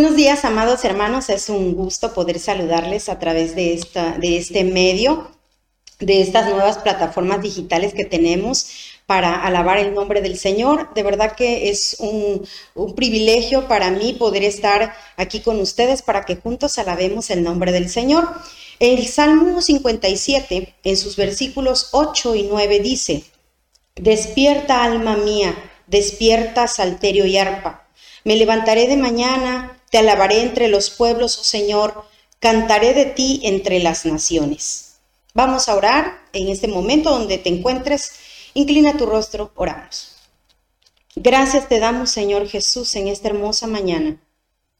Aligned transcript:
Buenos 0.00 0.16
días, 0.16 0.46
amados 0.46 0.82
hermanos. 0.86 1.28
Es 1.28 1.50
un 1.50 1.74
gusto 1.74 2.14
poder 2.14 2.38
saludarles 2.38 3.10
a 3.10 3.18
través 3.18 3.54
de, 3.54 3.74
esta, 3.74 4.16
de 4.16 4.38
este 4.38 4.64
medio, 4.64 5.30
de 5.98 6.22
estas 6.22 6.48
nuevas 6.48 6.78
plataformas 6.78 7.42
digitales 7.42 7.92
que 7.92 8.06
tenemos 8.06 8.96
para 9.04 9.44
alabar 9.44 9.76
el 9.76 9.92
nombre 9.92 10.22
del 10.22 10.38
Señor. 10.38 10.88
De 10.94 11.02
verdad 11.02 11.32
que 11.36 11.68
es 11.68 11.96
un, 11.98 12.48
un, 12.74 12.94
privilegio 12.94 13.68
para 13.68 13.90
mí 13.90 14.14
poder 14.14 14.42
estar 14.42 14.94
aquí 15.18 15.40
con 15.40 15.60
ustedes 15.60 16.00
para 16.00 16.24
que 16.24 16.36
juntos 16.36 16.78
alabemos 16.78 17.28
el 17.28 17.42
nombre 17.42 17.70
del 17.70 17.90
Señor. 17.90 18.26
El 18.78 19.06
Salmo 19.06 19.60
57, 19.60 20.76
en 20.82 20.96
sus 20.96 21.16
versículos 21.16 21.90
8 21.92 22.36
y 22.36 22.44
9 22.44 22.80
dice, 22.80 23.24
Despierta 23.96 24.82
alma 24.82 25.18
mía, 25.18 25.54
despierta 25.88 26.68
salterio 26.68 27.26
y 27.26 27.36
arpa. 27.36 27.86
Me 28.24 28.36
levantaré 28.36 28.86
de 28.86 28.96
mañana 28.96 29.76
te 29.90 29.98
alabaré 29.98 30.40
entre 30.42 30.68
los 30.68 30.90
pueblos, 30.90 31.38
oh 31.38 31.44
Señor, 31.44 32.04
cantaré 32.38 32.94
de 32.94 33.06
ti 33.06 33.40
entre 33.44 33.80
las 33.80 34.06
naciones. 34.06 34.96
Vamos 35.34 35.68
a 35.68 35.76
orar 35.76 36.22
en 36.32 36.48
este 36.48 36.68
momento 36.68 37.10
donde 37.10 37.38
te 37.38 37.50
encuentres. 37.50 38.12
Inclina 38.54 38.96
tu 38.96 39.06
rostro, 39.06 39.52
oramos. 39.54 40.16
Gracias 41.16 41.68
te 41.68 41.80
damos, 41.80 42.10
Señor 42.10 42.48
Jesús, 42.48 42.94
en 42.94 43.08
esta 43.08 43.28
hermosa 43.28 43.66
mañana, 43.66 44.20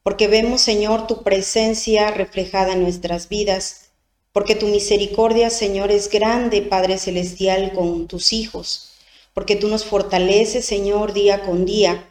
porque 0.01 0.27
vemos, 0.27 0.61
Señor, 0.61 1.05
tu 1.05 1.23
presencia 1.23 2.09
reflejada 2.11 2.73
en 2.73 2.81
nuestras 2.81 3.27
vidas, 3.27 3.91
porque 4.31 4.55
tu 4.55 4.67
misericordia, 4.67 5.49
Señor, 5.49 5.91
es 5.91 6.09
grande, 6.09 6.61
Padre 6.61 6.97
Celestial, 6.97 7.73
con 7.73 8.07
tus 8.07 8.31
hijos, 8.31 8.93
porque 9.33 9.57
tú 9.57 9.67
nos 9.67 9.83
fortaleces, 9.83 10.65
Señor, 10.65 11.11
día 11.11 11.43
con 11.43 11.65
día, 11.65 12.07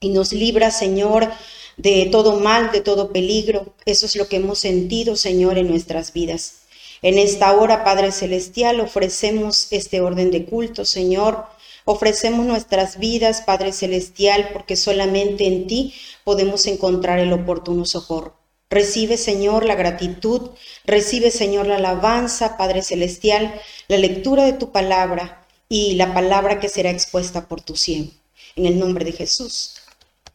y 0.00 0.10
nos 0.10 0.32
libras, 0.32 0.76
Señor, 0.76 1.30
de 1.76 2.08
todo 2.10 2.40
mal, 2.40 2.70
de 2.72 2.80
todo 2.80 3.12
peligro. 3.12 3.74
Eso 3.84 4.06
es 4.06 4.16
lo 4.16 4.28
que 4.28 4.36
hemos 4.36 4.58
sentido, 4.58 5.16
Señor, 5.16 5.58
en 5.58 5.68
nuestras 5.68 6.12
vidas. 6.12 6.64
En 7.02 7.18
esta 7.18 7.54
hora, 7.54 7.84
Padre 7.84 8.12
Celestial, 8.12 8.80
ofrecemos 8.80 9.68
este 9.70 10.00
orden 10.00 10.30
de 10.30 10.46
culto, 10.46 10.84
Señor. 10.84 11.44
Ofrecemos 11.84 12.46
nuestras 12.46 12.98
vidas, 12.98 13.42
Padre 13.42 13.72
Celestial, 13.72 14.50
porque 14.52 14.74
solamente 14.74 15.46
en 15.46 15.66
ti 15.66 15.94
podemos 16.24 16.66
encontrar 16.66 17.18
el 17.18 17.32
oportuno 17.32 17.84
socorro. 17.84 18.38
Recibe, 18.70 19.18
Señor, 19.18 19.66
la 19.66 19.74
gratitud, 19.74 20.50
recibe, 20.84 21.30
Señor, 21.30 21.66
la 21.66 21.76
alabanza, 21.76 22.56
Padre 22.56 22.82
Celestial, 22.82 23.54
la 23.88 23.98
lectura 23.98 24.44
de 24.44 24.54
tu 24.54 24.72
palabra 24.72 25.46
y 25.68 25.94
la 25.94 26.14
palabra 26.14 26.58
que 26.58 26.68
será 26.68 26.90
expuesta 26.90 27.46
por 27.46 27.60
tu 27.60 27.76
siervo. 27.76 28.10
En 28.56 28.64
el 28.66 28.78
nombre 28.78 29.04
de 29.04 29.12
Jesús. 29.12 29.74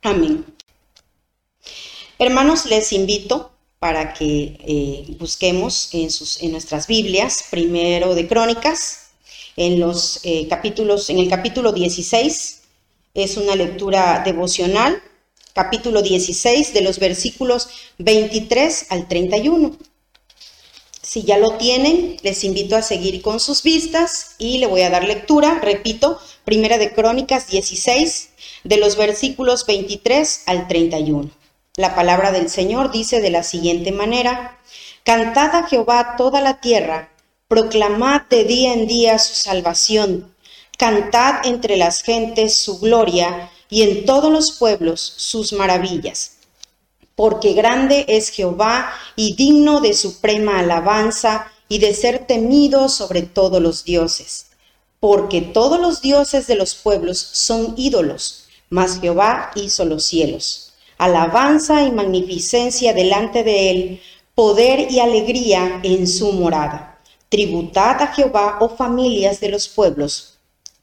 Amén. 0.03 0.45
Hermanos, 2.21 2.65
les 2.65 2.91
invito 2.91 3.49
para 3.79 4.13
que 4.13 4.57
eh, 4.67 5.15
busquemos 5.19 5.87
en, 5.93 6.51
nuestras 6.51 6.85
Biblias, 6.85 7.45
primero 7.49 8.13
de 8.13 8.27
Crónicas, 8.27 9.11
en 9.55 9.79
los 9.79 10.19
eh, 10.23 10.45
capítulos, 10.49 11.09
en 11.09 11.19
el 11.19 11.29
capítulo 11.29 11.71
16, 11.71 12.59
es 13.13 13.37
una 13.37 13.55
lectura 13.55 14.21
devocional, 14.25 15.01
capítulo 15.53 16.01
16, 16.01 16.73
de 16.73 16.81
los 16.81 16.99
versículos 16.99 17.69
23 17.99 18.87
al 18.89 19.07
31. 19.07 19.77
Si 21.01 21.23
ya 21.23 21.37
lo 21.37 21.51
tienen, 21.51 22.17
les 22.21 22.43
invito 22.43 22.75
a 22.75 22.81
seguir 22.81 23.21
con 23.21 23.39
sus 23.39 23.63
vistas 23.63 24.35
y 24.37 24.57
le 24.57 24.67
voy 24.67 24.81
a 24.81 24.89
dar 24.89 25.05
lectura, 25.05 25.61
repito, 25.63 26.19
primera 26.43 26.77
de 26.77 26.93
Crónicas 26.93 27.47
16, 27.47 28.31
de 28.65 28.75
los 28.75 28.97
versículos 28.97 29.65
23 29.65 30.43
al 30.47 30.67
31. 30.67 31.38
La 31.79 31.95
palabra 31.95 32.33
del 32.33 32.49
Señor 32.49 32.91
dice 32.91 33.21
de 33.21 33.29
la 33.29 33.41
siguiente 33.41 33.93
manera, 33.93 34.59
Cantad 35.05 35.55
a 35.55 35.63
Jehová 35.65 36.15
toda 36.17 36.41
la 36.41 36.59
tierra, 36.59 37.09
proclamad 37.47 38.23
de 38.23 38.43
día 38.43 38.73
en 38.73 38.85
día 38.85 39.17
su 39.17 39.33
salvación, 39.33 40.35
cantad 40.77 41.35
entre 41.45 41.77
las 41.77 42.01
gentes 42.01 42.57
su 42.57 42.79
gloria 42.79 43.49
y 43.69 43.83
en 43.83 44.03
todos 44.03 44.29
los 44.29 44.57
pueblos 44.59 44.99
sus 44.99 45.53
maravillas. 45.53 46.39
Porque 47.15 47.53
grande 47.53 48.03
es 48.09 48.27
Jehová 48.27 48.91
y 49.15 49.37
digno 49.37 49.79
de 49.79 49.93
suprema 49.93 50.59
alabanza 50.59 51.49
y 51.69 51.79
de 51.79 51.93
ser 51.93 52.27
temido 52.27 52.89
sobre 52.89 53.21
todos 53.21 53.61
los 53.61 53.85
dioses. 53.85 54.47
Porque 54.99 55.39
todos 55.39 55.79
los 55.79 56.01
dioses 56.01 56.45
de 56.45 56.55
los 56.55 56.75
pueblos 56.75 57.19
son 57.19 57.73
ídolos, 57.77 58.49
mas 58.69 58.99
Jehová 58.99 59.51
hizo 59.55 59.85
los 59.85 60.03
cielos 60.03 60.68
alabanza 60.99 61.81
y 61.83 61.91
magnificencia 61.91 62.93
delante 62.93 63.43
de 63.43 63.71
él, 63.71 64.01
poder 64.35 64.91
y 64.91 64.99
alegría 64.99 65.79
en 65.81 66.05
su 66.05 66.33
morada. 66.33 66.99
Tributad 67.29 68.01
a 68.01 68.07
Jehová, 68.07 68.57
oh 68.59 68.69
familias 68.69 69.39
de 69.39 69.49
los 69.49 69.69
pueblos. 69.69 70.39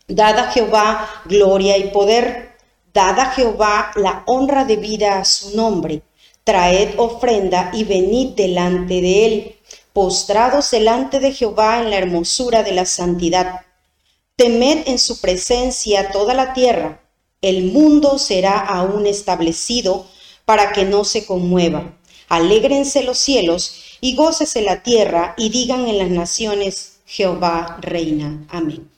Dad 0.08 0.38
a 0.38 0.50
Jehová 0.52 1.08
gloria 1.26 1.76
y 1.76 1.90
poder. 1.90 2.56
Dad 2.94 3.20
a 3.20 3.26
Jehová 3.26 3.90
la 3.94 4.22
honra 4.26 4.64
debida 4.64 5.18
a 5.18 5.24
su 5.24 5.54
nombre. 5.54 6.02
Traed 6.44 6.98
ofrenda 6.98 7.70
y 7.74 7.84
venid 7.84 8.30
delante 8.30 9.02
de 9.02 9.26
él, 9.26 9.56
postrados 9.92 10.70
delante 10.70 11.20
de 11.20 11.32
Jehová 11.32 11.80
en 11.80 11.90
la 11.90 11.98
hermosura 11.98 12.62
de 12.62 12.72
la 12.72 12.86
santidad. 12.86 13.66
Temed 14.36 14.84
en 14.86 14.98
su 14.98 15.20
presencia 15.20 16.10
toda 16.10 16.32
la 16.32 16.54
tierra 16.54 17.00
el 17.42 17.72
mundo 17.72 18.18
será 18.18 18.58
aún 18.58 19.06
establecido 19.06 20.06
para 20.44 20.72
que 20.72 20.84
no 20.84 21.04
se 21.04 21.26
conmueva. 21.26 21.96
Alégrense 22.28 23.02
los 23.02 23.18
cielos 23.18 23.98
y 24.00 24.14
gócese 24.14 24.62
la 24.62 24.82
tierra 24.82 25.34
y 25.36 25.50
digan 25.50 25.86
en 25.88 25.98
las 25.98 26.10
naciones, 26.10 27.00
Jehová 27.06 27.78
reina. 27.80 28.46
Amén. 28.48 28.95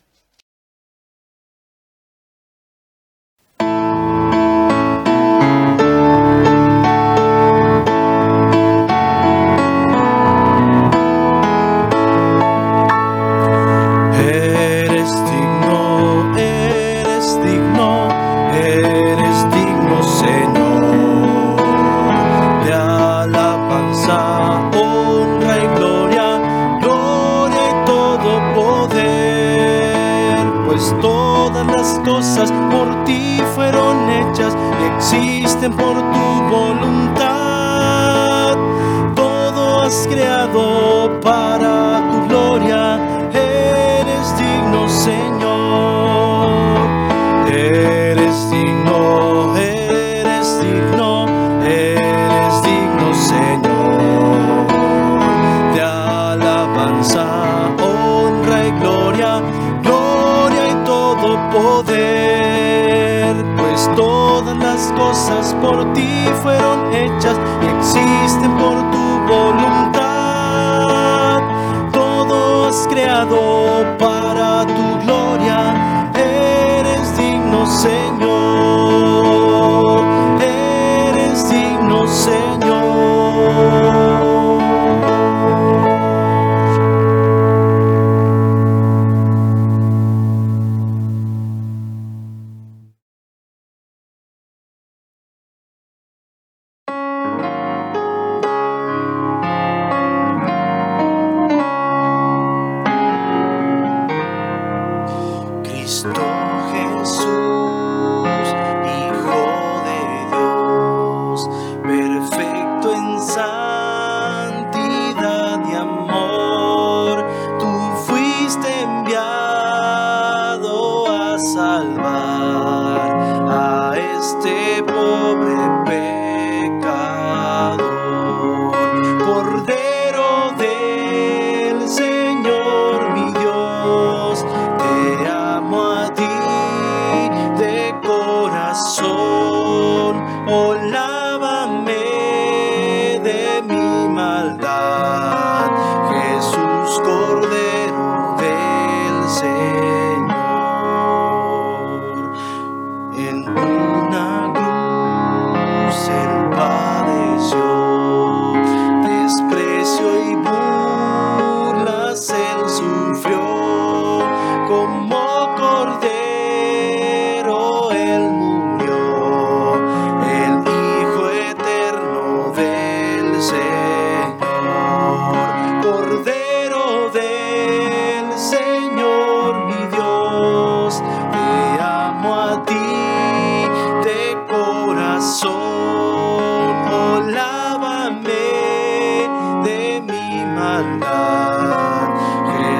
Jesús, 65.28 65.54
Hijo 65.96 66.50
de 66.50 67.08
Dios, 67.20 67.38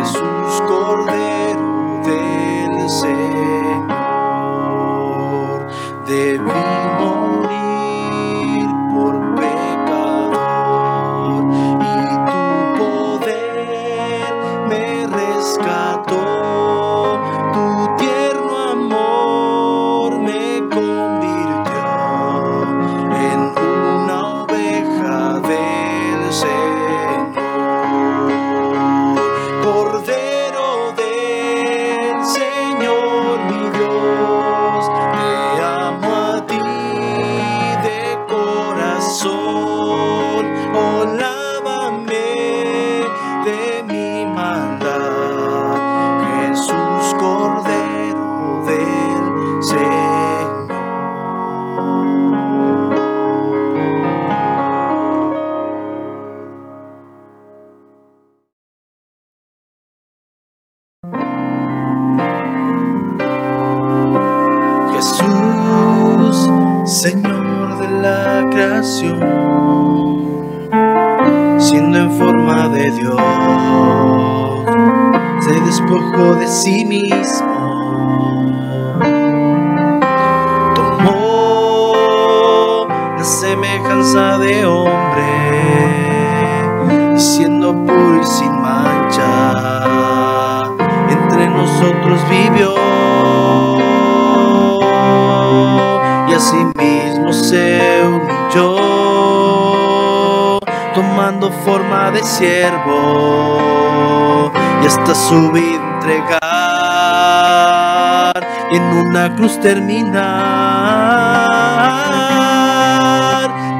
abençoe. 0.08 0.37
De 102.10 102.22
siervo, 102.24 104.00
y 104.82 104.86
hasta 104.86 105.14
su 105.14 105.50
vida 105.52 105.88
entregar, 105.94 106.38
y 108.70 108.76
en 108.76 108.82
una 108.82 109.34
cruz 109.36 109.60
terminar. 109.60 110.28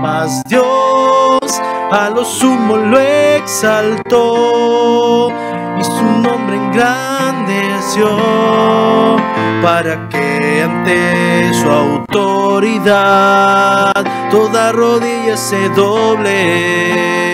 Mas 0.01 0.43
Dios 0.45 1.61
a 1.91 2.11
lo 2.11 2.25
sumo 2.25 2.77
lo 2.77 3.01
exaltó 3.01 4.19
y 5.79 5.85
su 5.85 6.05
nombre 6.05 6.57
engrandeció 6.57 8.09
para 9.63 10.09
que 10.09 10.63
ante 10.63 11.55
su 11.55 11.71
autoridad 11.71 12.85
toda 14.31 14.73
rodilla 14.73 15.37
se 15.37 15.69
doble 15.71 17.28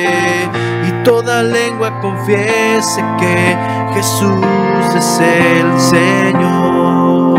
toda 1.04 1.42
lengua 1.42 2.00
confiese 2.00 3.04
que 3.18 3.56
Jesús 3.94 4.94
es 4.96 5.20
el 5.20 5.78
Señor. 5.78 7.34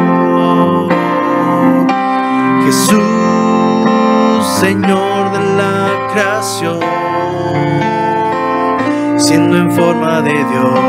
Jesús, 2.64 4.46
Señor 4.60 5.32
de 5.32 5.40
la 5.58 6.08
creación, 6.14 6.80
siendo 9.18 9.58
en 9.58 9.72
forma 9.72 10.22
de 10.22 10.34
Dios, 10.34 10.80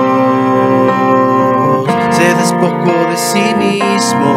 se 2.11 2.35
despojó 2.35 2.93
de 3.11 3.17
sí 3.17 3.55
mismo. 3.59 4.33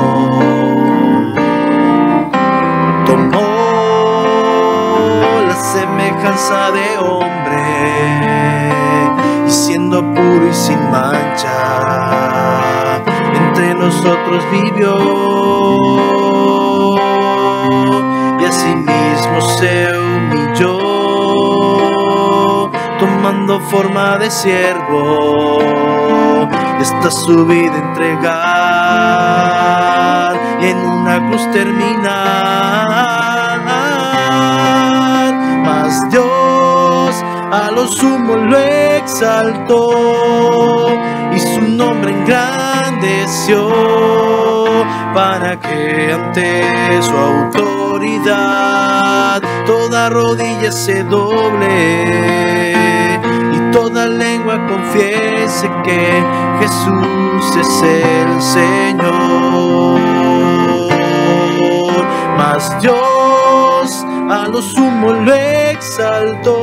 Tomó 3.05 3.48
semejanza 5.73 6.71
de 6.71 6.97
hombre 6.97 7.61
y 9.45 9.51
siendo 9.51 10.01
puro 10.01 10.47
y 10.49 10.53
sin 10.53 10.89
mancha, 10.89 11.51
entre 13.35 13.75
nosotros 13.75 14.43
vivió 14.51 14.97
y 18.39 18.45
asimismo 18.45 19.41
se 19.59 19.91
humilló, 19.95 20.79
tomando 22.97 23.59
forma 23.59 24.17
de 24.17 24.31
siervo, 24.31 25.59
y 26.79 26.81
hasta 26.81 27.11
su 27.11 27.45
vida 27.45 27.77
entregar 27.77 28.39
en 30.61 30.77
una 30.77 31.29
cruz 31.29 31.51
terminar. 31.51 32.68
Dios 36.11 37.15
a 37.51 37.71
lo 37.71 37.87
sumo 37.87 38.35
lo 38.35 38.57
exaltó 38.57 39.89
y 41.33 41.39
su 41.39 41.61
nombre 41.61 42.11
engrandeció 42.11 43.67
para 45.15 45.59
que 45.59 46.13
ante 46.13 47.01
su 47.01 47.17
autoridad 47.17 48.61
toda 49.65 50.09
rodilla 50.09 50.71
se 50.71 51.03
doble 51.05 52.73
y 53.53 53.71
toda 53.71 54.05
lengua 54.05 54.63
confiese 54.67 55.71
que 55.83 56.23
Jesús 56.59 57.55
es 57.57 57.81
el 57.81 58.39
Señor. 58.41 59.99
Mas 62.37 62.79
Dios 62.79 62.98
a 64.29 64.47
lo 64.47 64.61
sumo 64.61 65.11
lo 65.11 65.33
exaltó 65.33 66.55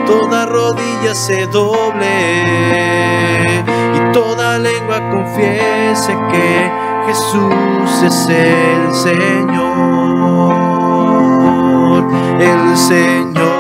toda 0.05 0.45
rodilla 0.45 1.15
se 1.15 1.47
doble 1.47 2.43
y 3.95 4.11
toda 4.13 4.59
lengua 4.59 5.09
confiese 5.09 6.15
que 6.31 6.71
Jesús 7.07 8.03
es 8.03 8.29
el 8.29 8.93
Señor, 8.93 9.63
el 12.39 12.77
Señor, 12.77 13.50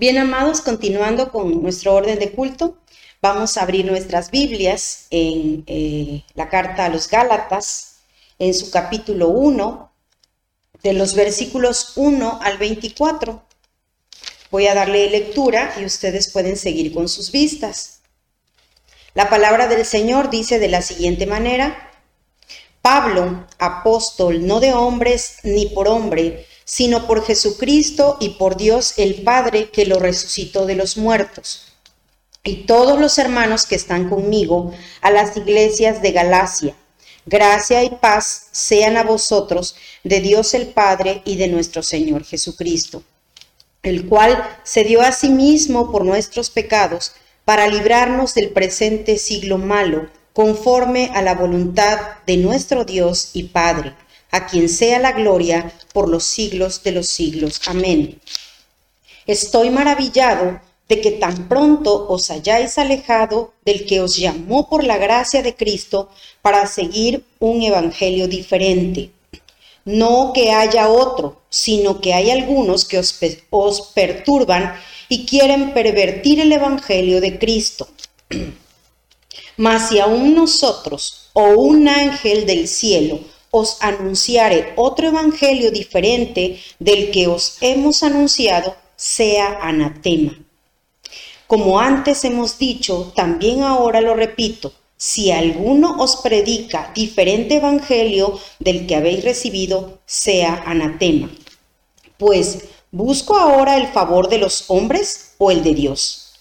Bien, 0.00 0.16
amados, 0.16 0.62
continuando 0.62 1.30
con 1.30 1.62
nuestro 1.62 1.94
orden 1.94 2.18
de 2.18 2.32
culto, 2.32 2.78
vamos 3.20 3.58
a 3.58 3.64
abrir 3.64 3.84
nuestras 3.84 4.30
Biblias 4.30 5.06
en 5.10 5.62
eh, 5.66 6.24
la 6.32 6.48
carta 6.48 6.86
a 6.86 6.88
los 6.88 7.06
Gálatas, 7.06 7.96
en 8.38 8.54
su 8.54 8.70
capítulo 8.70 9.28
1, 9.28 9.92
de 10.82 10.94
los 10.94 11.14
versículos 11.14 11.92
1 11.96 12.38
al 12.42 12.56
24. 12.56 13.42
Voy 14.50 14.68
a 14.68 14.74
darle 14.74 15.10
lectura 15.10 15.74
y 15.78 15.84
ustedes 15.84 16.32
pueden 16.32 16.56
seguir 16.56 16.94
con 16.94 17.06
sus 17.06 17.30
vistas. 17.30 18.00
La 19.12 19.28
palabra 19.28 19.68
del 19.68 19.84
Señor 19.84 20.30
dice 20.30 20.58
de 20.58 20.68
la 20.68 20.80
siguiente 20.80 21.26
manera, 21.26 21.90
Pablo, 22.80 23.46
apóstol, 23.58 24.46
no 24.46 24.60
de 24.60 24.72
hombres 24.72 25.40
ni 25.42 25.66
por 25.66 25.88
hombre, 25.88 26.46
sino 26.70 27.08
por 27.08 27.24
Jesucristo 27.24 28.16
y 28.20 28.28
por 28.28 28.56
Dios 28.56 28.94
el 28.96 29.22
Padre 29.22 29.70
que 29.70 29.86
lo 29.86 29.98
resucitó 29.98 30.66
de 30.66 30.76
los 30.76 30.96
muertos. 30.96 31.72
Y 32.44 32.58
todos 32.58 33.00
los 33.00 33.18
hermanos 33.18 33.66
que 33.66 33.74
están 33.74 34.08
conmigo 34.08 34.72
a 35.00 35.10
las 35.10 35.36
iglesias 35.36 36.00
de 36.00 36.12
Galacia. 36.12 36.76
Gracia 37.26 37.82
y 37.82 37.90
paz 37.90 38.46
sean 38.52 38.96
a 38.96 39.02
vosotros 39.02 39.74
de 40.04 40.20
Dios 40.20 40.54
el 40.54 40.68
Padre 40.68 41.22
y 41.24 41.34
de 41.38 41.48
nuestro 41.48 41.82
Señor 41.82 42.24
Jesucristo, 42.24 43.02
el 43.82 44.06
cual 44.06 44.40
se 44.62 44.84
dio 44.84 45.00
a 45.00 45.10
sí 45.10 45.28
mismo 45.28 45.90
por 45.90 46.04
nuestros 46.04 46.50
pecados 46.50 47.14
para 47.44 47.66
librarnos 47.66 48.32
del 48.34 48.50
presente 48.50 49.18
siglo 49.18 49.58
malo, 49.58 50.08
conforme 50.32 51.10
a 51.14 51.20
la 51.20 51.34
voluntad 51.34 51.98
de 52.28 52.36
nuestro 52.36 52.84
Dios 52.84 53.30
y 53.32 53.48
Padre 53.48 53.96
a 54.30 54.46
quien 54.46 54.68
sea 54.68 54.98
la 54.98 55.12
gloria 55.12 55.72
por 55.92 56.08
los 56.08 56.24
siglos 56.24 56.82
de 56.82 56.92
los 56.92 57.08
siglos. 57.08 57.60
Amén. 57.66 58.20
Estoy 59.26 59.70
maravillado 59.70 60.60
de 60.88 61.00
que 61.00 61.12
tan 61.12 61.48
pronto 61.48 62.08
os 62.08 62.30
hayáis 62.30 62.76
alejado 62.76 63.54
del 63.64 63.86
que 63.86 64.00
os 64.00 64.16
llamó 64.16 64.68
por 64.68 64.82
la 64.82 64.98
gracia 64.98 65.40
de 65.40 65.54
Cristo 65.54 66.08
para 66.42 66.66
seguir 66.66 67.24
un 67.38 67.62
evangelio 67.62 68.26
diferente. 68.26 69.10
No 69.84 70.32
que 70.34 70.50
haya 70.50 70.88
otro, 70.88 71.42
sino 71.48 72.00
que 72.00 72.12
hay 72.12 72.30
algunos 72.30 72.84
que 72.84 72.98
os, 72.98 73.92
perturban 73.94 74.74
y 75.08 75.26
quieren 75.26 75.72
pervertir 75.74 76.40
el 76.40 76.52
evangelio 76.52 77.20
de 77.20 77.38
Cristo. 77.38 77.88
Mas 79.56 79.90
si 79.90 80.00
aún 80.00 80.34
nosotros 80.34 81.30
o 81.34 81.50
un 81.50 81.86
ángel 81.86 82.46
del 82.46 82.66
cielo 82.66 83.20
os 83.50 83.78
anunciare 83.80 84.72
otro 84.76 85.08
evangelio 85.08 85.70
diferente 85.70 86.60
del 86.78 87.10
que 87.10 87.26
os 87.26 87.58
hemos 87.60 88.02
anunciado, 88.02 88.76
sea 88.96 89.58
anatema. 89.62 90.38
Como 91.46 91.80
antes 91.80 92.24
hemos 92.24 92.58
dicho, 92.58 93.12
también 93.16 93.62
ahora 93.62 94.00
lo 94.00 94.14
repito, 94.14 94.72
si 94.96 95.32
alguno 95.32 95.96
os 95.98 96.16
predica 96.16 96.92
diferente 96.94 97.56
evangelio 97.56 98.38
del 98.58 98.86
que 98.86 98.96
habéis 98.96 99.24
recibido, 99.24 99.98
sea 100.04 100.62
anatema. 100.66 101.30
Pues, 102.18 102.66
¿busco 102.90 103.38
ahora 103.38 103.78
el 103.78 103.88
favor 103.88 104.28
de 104.28 104.38
los 104.38 104.66
hombres 104.68 105.34
o 105.38 105.50
el 105.50 105.64
de 105.64 105.74
Dios? 105.74 106.34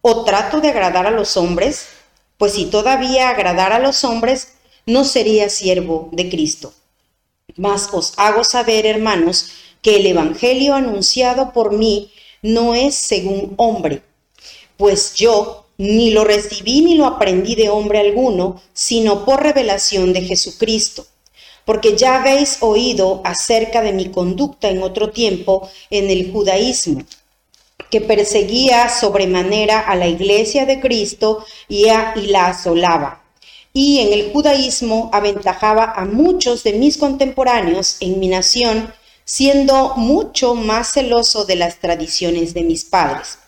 ¿O 0.00 0.24
trato 0.24 0.62
de 0.62 0.70
agradar 0.70 1.06
a 1.06 1.10
los 1.10 1.36
hombres? 1.36 1.88
Pues 2.38 2.54
si 2.54 2.64
todavía 2.64 3.28
agradara 3.28 3.76
a 3.76 3.80
los 3.80 4.02
hombres, 4.02 4.54
no 4.86 5.04
sería 5.04 5.48
siervo 5.48 6.08
de 6.12 6.28
Cristo. 6.30 6.72
Mas 7.56 7.88
os 7.92 8.14
hago 8.16 8.44
saber, 8.44 8.86
hermanos, 8.86 9.50
que 9.82 9.96
el 9.96 10.06
evangelio 10.06 10.74
anunciado 10.74 11.52
por 11.52 11.72
mí 11.72 12.10
no 12.42 12.74
es 12.74 12.94
según 12.94 13.54
hombre, 13.56 14.02
pues 14.76 15.14
yo 15.14 15.66
ni 15.78 16.10
lo 16.10 16.24
recibí 16.24 16.80
ni 16.80 16.94
lo 16.94 17.06
aprendí 17.06 17.54
de 17.54 17.68
hombre 17.68 17.98
alguno, 17.98 18.62
sino 18.72 19.24
por 19.24 19.42
revelación 19.42 20.12
de 20.12 20.22
Jesucristo. 20.22 21.06
Porque 21.64 21.96
ya 21.96 22.16
habéis 22.16 22.58
oído 22.60 23.20
acerca 23.24 23.82
de 23.82 23.92
mi 23.92 24.10
conducta 24.10 24.68
en 24.68 24.82
otro 24.82 25.10
tiempo 25.10 25.68
en 25.90 26.10
el 26.10 26.30
judaísmo, 26.32 27.02
que 27.90 28.00
perseguía 28.00 28.88
sobremanera 28.88 29.80
a 29.80 29.96
la 29.96 30.06
iglesia 30.06 30.64
de 30.64 30.80
Cristo 30.80 31.44
y, 31.68 31.86
la 31.86 32.46
asolaba. 32.46 33.25
Y 33.78 34.00
en 34.00 34.14
el 34.14 34.32
judaísmo 34.32 35.10
aventajaba 35.12 35.92
a 35.94 36.06
muchos 36.06 36.64
de 36.64 36.72
mis 36.72 36.96
contemporáneos 36.96 37.98
en 38.00 38.18
mi 38.18 38.26
nación, 38.26 38.90
siendo 39.26 39.96
mucho 39.96 40.54
más 40.54 40.94
celoso 40.94 41.44
de 41.44 41.56
las 41.56 41.78
tradiciones 41.78 42.54
de 42.54 42.62
mis 42.62 42.86
padres. 42.86 43.38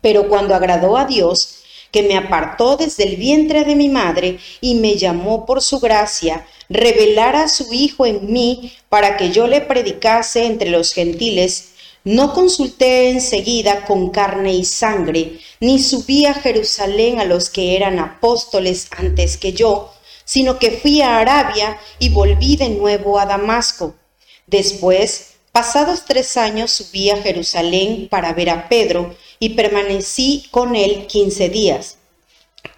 Pero 0.00 0.26
cuando 0.30 0.54
agradó 0.54 0.96
a 0.96 1.04
Dios, 1.04 1.58
que 1.90 2.02
me 2.02 2.16
apartó 2.16 2.78
desde 2.78 3.04
el 3.04 3.16
vientre 3.16 3.64
de 3.64 3.76
mi 3.76 3.90
madre 3.90 4.38
y 4.62 4.76
me 4.76 4.96
llamó 4.96 5.44
por 5.44 5.60
su 5.60 5.80
gracia, 5.80 6.46
revelara 6.70 7.42
a 7.42 7.48
su 7.48 7.74
Hijo 7.74 8.06
en 8.06 8.32
mí 8.32 8.72
para 8.88 9.18
que 9.18 9.32
yo 9.32 9.46
le 9.46 9.60
predicase 9.60 10.46
entre 10.46 10.70
los 10.70 10.94
gentiles, 10.94 11.71
no 12.04 12.32
consulté 12.32 13.10
enseguida 13.10 13.84
con 13.84 14.10
carne 14.10 14.54
y 14.54 14.64
sangre, 14.64 15.38
ni 15.60 15.78
subí 15.78 16.26
a 16.26 16.34
Jerusalén 16.34 17.20
a 17.20 17.24
los 17.24 17.50
que 17.50 17.76
eran 17.76 17.98
apóstoles 17.98 18.88
antes 18.90 19.36
que 19.36 19.52
yo, 19.52 19.92
sino 20.24 20.58
que 20.58 20.72
fui 20.72 21.00
a 21.00 21.18
Arabia 21.18 21.78
y 21.98 22.08
volví 22.08 22.56
de 22.56 22.70
nuevo 22.70 23.18
a 23.18 23.26
Damasco. 23.26 23.94
Después 24.46 25.32
Pasados 25.52 26.06
tres 26.06 26.38
años 26.38 26.70
subí 26.70 27.10
a 27.10 27.20
Jerusalén 27.20 28.08
para 28.08 28.32
ver 28.32 28.48
a 28.48 28.70
Pedro 28.70 29.14
y 29.38 29.50
permanecí 29.50 30.46
con 30.50 30.74
él 30.74 31.06
quince 31.06 31.50
días. 31.50 31.98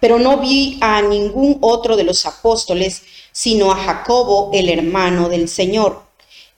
Pero 0.01 0.19
no 0.19 0.41
vi 0.41 0.77
a 0.81 1.01
ningún 1.01 1.57
otro 1.61 1.95
de 1.95 2.03
los 2.03 2.25
apóstoles, 2.25 3.03
sino 3.31 3.71
a 3.71 3.77
Jacobo, 3.77 4.49
el 4.53 4.67
hermano 4.67 5.29
del 5.29 5.47
Señor. 5.47 6.04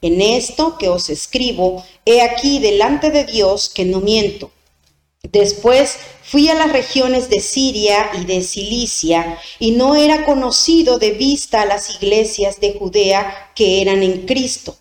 En 0.00 0.20
esto 0.20 0.78
que 0.78 0.88
os 0.88 1.10
escribo, 1.10 1.84
he 2.04 2.22
aquí 2.22 2.58
delante 2.58 3.10
de 3.10 3.24
Dios 3.24 3.68
que 3.68 3.84
no 3.84 4.00
miento. 4.00 4.50
Después 5.22 5.98
fui 6.22 6.48
a 6.48 6.54
las 6.54 6.72
regiones 6.72 7.28
de 7.28 7.40
Siria 7.40 8.10
y 8.20 8.24
de 8.24 8.42
Cilicia, 8.42 9.38
y 9.58 9.72
no 9.72 9.96
era 9.96 10.24
conocido 10.24 10.98
de 10.98 11.12
vista 11.12 11.62
a 11.62 11.66
las 11.66 11.90
iglesias 11.96 12.60
de 12.60 12.74
Judea 12.78 13.52
que 13.54 13.82
eran 13.82 14.02
en 14.02 14.26
Cristo 14.26 14.76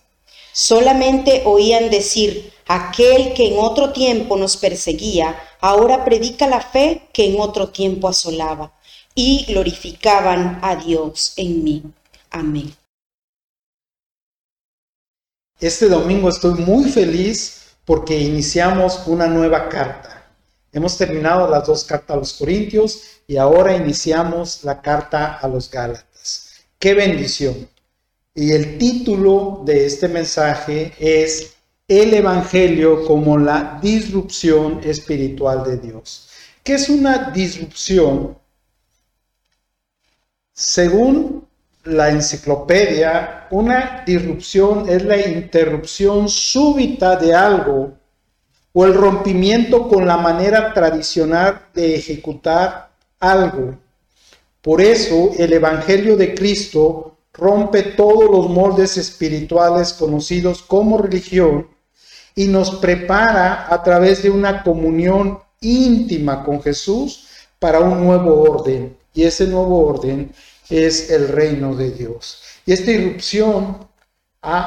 Solamente 0.58 1.44
oían 1.46 1.92
decir, 1.92 2.52
aquel 2.66 3.36
que 3.36 3.46
en 3.46 3.60
otro 3.60 3.94
tiempo 3.94 4.36
nos 4.38 4.58
perseguía, 4.58 5.40
ahora 5.62 6.04
predica 6.04 6.48
la 6.48 6.62
fe 6.62 7.04
que 7.14 7.26
en 7.26 7.40
otro 7.40 7.70
tiempo 7.70 8.08
asolaba, 8.08 8.74
y 9.14 9.46
glorificaban 9.46 10.58
a 10.64 10.76
Dios 10.76 11.34
en 11.38 11.64
mí. 11.64 11.84
Amén. 12.32 12.74
Este 15.60 15.90
domingo 15.90 16.30
estoy 16.30 16.54
muy 16.54 16.88
feliz 16.88 17.62
porque 17.84 18.16
iniciamos 18.16 19.02
una 19.08 19.26
nueva 19.26 19.68
carta. 19.70 20.32
Hemos 20.72 20.96
terminado 20.96 21.50
las 21.50 21.66
dos 21.66 21.84
cartas 21.84 22.16
a 22.16 22.20
los 22.20 22.34
Corintios 22.34 23.02
y 23.26 23.38
ahora 23.38 23.76
iniciamos 23.76 24.64
la 24.64 24.80
carta 24.80 25.38
a 25.38 25.48
los 25.48 25.72
Gálatas. 25.72 26.52
¡Qué 26.78 26.94
bendición! 26.94 27.68
Y 28.36 28.52
el 28.52 28.78
título 28.78 29.64
de 29.66 29.88
este 29.88 30.08
mensaje 30.08 30.94
es 31.00 31.56
El 31.88 32.14
Evangelio 32.14 33.04
como 33.08 33.40
la 33.40 33.80
disrupción 33.82 34.82
espiritual 34.84 35.64
de 35.64 35.78
Dios. 35.78 36.30
¿Qué 36.64 36.76
es 36.76 36.88
una 36.88 37.32
disrupción? 37.32 38.38
Según 40.54 41.47
la 41.88 42.10
enciclopedia, 42.10 43.48
una 43.52 44.04
disrupción 44.06 44.90
es 44.90 45.04
la 45.04 45.18
interrupción 45.18 46.28
súbita 46.28 47.16
de 47.16 47.34
algo 47.34 47.94
o 48.74 48.86
el 48.86 48.94
rompimiento 48.94 49.88
con 49.88 50.06
la 50.06 50.18
manera 50.18 50.74
tradicional 50.74 51.68
de 51.74 51.96
ejecutar 51.96 52.92
algo. 53.20 53.76
Por 54.62 54.82
eso 54.82 55.32
el 55.38 55.54
Evangelio 55.54 56.18
de 56.18 56.36
Cristo 56.36 57.18
rompe 57.34 57.84
todos 57.84 58.30
los 58.30 58.50
moldes 58.50 58.98
espirituales 58.98 59.94
conocidos 59.94 60.62
como 60.62 60.98
religión 60.98 61.68
y 62.36 62.48
nos 62.48 62.76
prepara 62.76 63.68
a 63.74 63.82
través 63.82 64.24
de 64.24 64.30
una 64.30 64.62
comunión 64.62 65.40
íntima 65.62 66.44
con 66.44 66.62
Jesús 66.62 67.28
para 67.60 67.80
un 67.80 68.04
nuevo 68.04 68.42
orden. 68.42 68.96
Y 69.14 69.24
ese 69.24 69.48
nuevo 69.48 69.88
orden 69.88 70.32
es 70.70 71.10
el 71.10 71.30
reino 71.30 71.76
de 71.76 71.92
Dios. 71.92 72.42
Y 72.66 72.74
esta 72.74 72.92
irrupción 72.92 73.88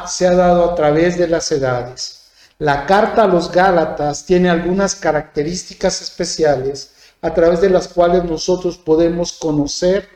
se 0.07 0.27
ha 0.27 0.35
dado 0.35 0.71
a 0.71 0.75
través 0.75 1.19
de 1.19 1.29
las 1.29 1.51
edades. 1.53 2.31
La 2.59 2.87
carta 2.87 3.25
a 3.25 3.27
los 3.27 3.51
Gálatas 3.51 4.27
tiene 4.27 4.51
algunas 4.51 4.95
características 4.95 6.03
especiales 6.03 6.93
a 7.23 7.33
través 7.33 7.61
de 7.61 7.71
las 7.71 7.89
cuales 7.89 8.25
nosotros 8.25 8.79
podemos 8.79 9.33
conocer 9.33 10.09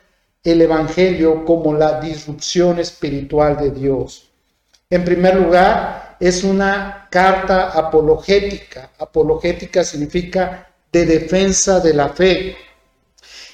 el 0.43 0.61
Evangelio 0.61 1.43
como 1.43 1.73
la 1.73 1.99
disrupción 1.99 2.79
espiritual 2.79 3.57
de 3.57 3.71
Dios. 3.71 4.29
En 4.89 5.03
primer 5.03 5.35
lugar, 5.35 6.17
es 6.19 6.43
una 6.43 7.07
carta 7.09 7.71
apologética. 7.71 8.91
Apologética 8.99 9.83
significa 9.83 10.67
de 10.91 11.05
defensa 11.05 11.79
de 11.79 11.93
la 11.93 12.09
fe. 12.09 12.55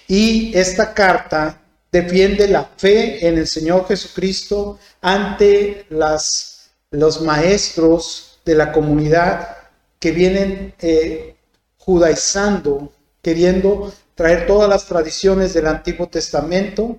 Y 0.07 0.51
esta 0.57 0.93
carta 0.93 1.60
defiende 1.91 2.47
la 2.47 2.63
fe 2.63 3.27
en 3.27 3.37
el 3.37 3.47
Señor 3.47 3.87
Jesucristo 3.87 4.79
ante 5.01 5.85
los 5.89 7.21
maestros 7.21 8.39
de 8.45 8.55
la 8.55 8.71
comunidad 8.71 9.57
que 9.99 10.11
vienen 10.11 10.73
eh, 10.79 11.35
judaizando, 11.77 12.91
queriendo 13.21 13.93
traer 14.15 14.47
todas 14.47 14.69
las 14.69 14.85
tradiciones 14.85 15.53
del 15.53 15.67
Antiguo 15.67 16.07
Testamento 16.07 16.97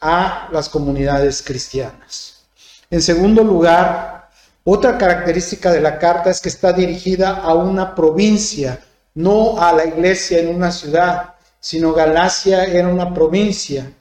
a 0.00 0.48
las 0.52 0.68
comunidades 0.68 1.42
cristianas. 1.42 2.46
En 2.90 3.02
segundo 3.02 3.44
lugar, 3.44 4.30
otra 4.64 4.96
característica 4.96 5.70
de 5.70 5.80
la 5.80 5.98
carta 5.98 6.30
es 6.30 6.40
que 6.40 6.48
está 6.48 6.72
dirigida 6.72 7.36
a 7.36 7.54
una 7.54 7.94
provincia, 7.94 8.80
no 9.14 9.60
a 9.60 9.72
la 9.72 9.84
iglesia 9.84 10.40
en 10.40 10.54
una 10.54 10.72
ciudad, 10.72 11.34
sino 11.60 11.92
Galacia 11.92 12.64
era 12.64 12.88
una 12.88 13.12
provincia 13.12 13.92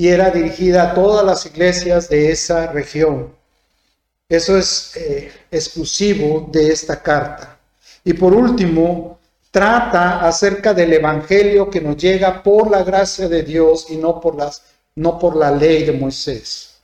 y 0.00 0.08
era 0.08 0.30
dirigida 0.30 0.82
a 0.82 0.94
todas 0.94 1.22
las 1.26 1.44
iglesias 1.44 2.08
de 2.08 2.32
esa 2.32 2.72
región. 2.72 3.34
Eso 4.30 4.56
es 4.56 4.96
eh, 4.96 5.30
exclusivo 5.50 6.48
de 6.50 6.72
esta 6.72 7.02
carta. 7.02 7.58
Y 8.02 8.14
por 8.14 8.32
último, 8.32 9.18
trata 9.50 10.26
acerca 10.26 10.72
del 10.72 10.94
evangelio 10.94 11.68
que 11.68 11.82
nos 11.82 11.98
llega 11.98 12.42
por 12.42 12.70
la 12.70 12.82
gracia 12.82 13.28
de 13.28 13.42
Dios 13.42 13.88
y 13.90 13.98
no 13.98 14.18
por 14.22 14.36
las 14.36 14.62
no 14.94 15.18
por 15.18 15.36
la 15.36 15.50
ley 15.50 15.84
de 15.84 15.92
Moisés. 15.92 16.76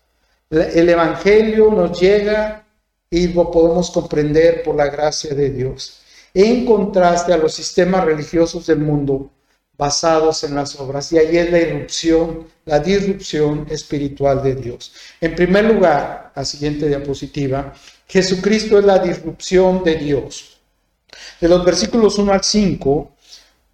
El 0.50 0.86
evangelio 0.86 1.70
nos 1.70 1.98
llega 1.98 2.66
y 3.08 3.28
lo 3.28 3.50
podemos 3.50 3.90
comprender 3.90 4.62
por 4.62 4.76
la 4.76 4.88
gracia 4.88 5.34
de 5.34 5.48
Dios. 5.48 6.00
En 6.34 6.66
contraste 6.66 7.32
a 7.32 7.38
los 7.38 7.54
sistemas 7.54 8.04
religiosos 8.04 8.66
del 8.66 8.80
mundo 8.80 9.30
basados 9.78 10.44
en 10.44 10.54
las 10.54 10.78
obras. 10.78 11.12
Y 11.12 11.18
ahí 11.18 11.36
es 11.36 11.50
la 11.50 11.58
irrupción, 11.58 12.46
la 12.64 12.78
disrupción 12.78 13.66
espiritual 13.70 14.42
de 14.42 14.54
Dios. 14.54 14.92
En 15.20 15.34
primer 15.34 15.64
lugar, 15.64 16.32
la 16.34 16.44
siguiente 16.44 16.88
diapositiva, 16.88 17.72
Jesucristo 18.08 18.78
es 18.78 18.84
la 18.84 18.98
disrupción 18.98 19.82
de 19.84 19.96
Dios. 19.96 20.58
De 21.40 21.48
los 21.48 21.64
versículos 21.64 22.18
1 22.18 22.32
al 22.32 22.44
5, 22.44 23.10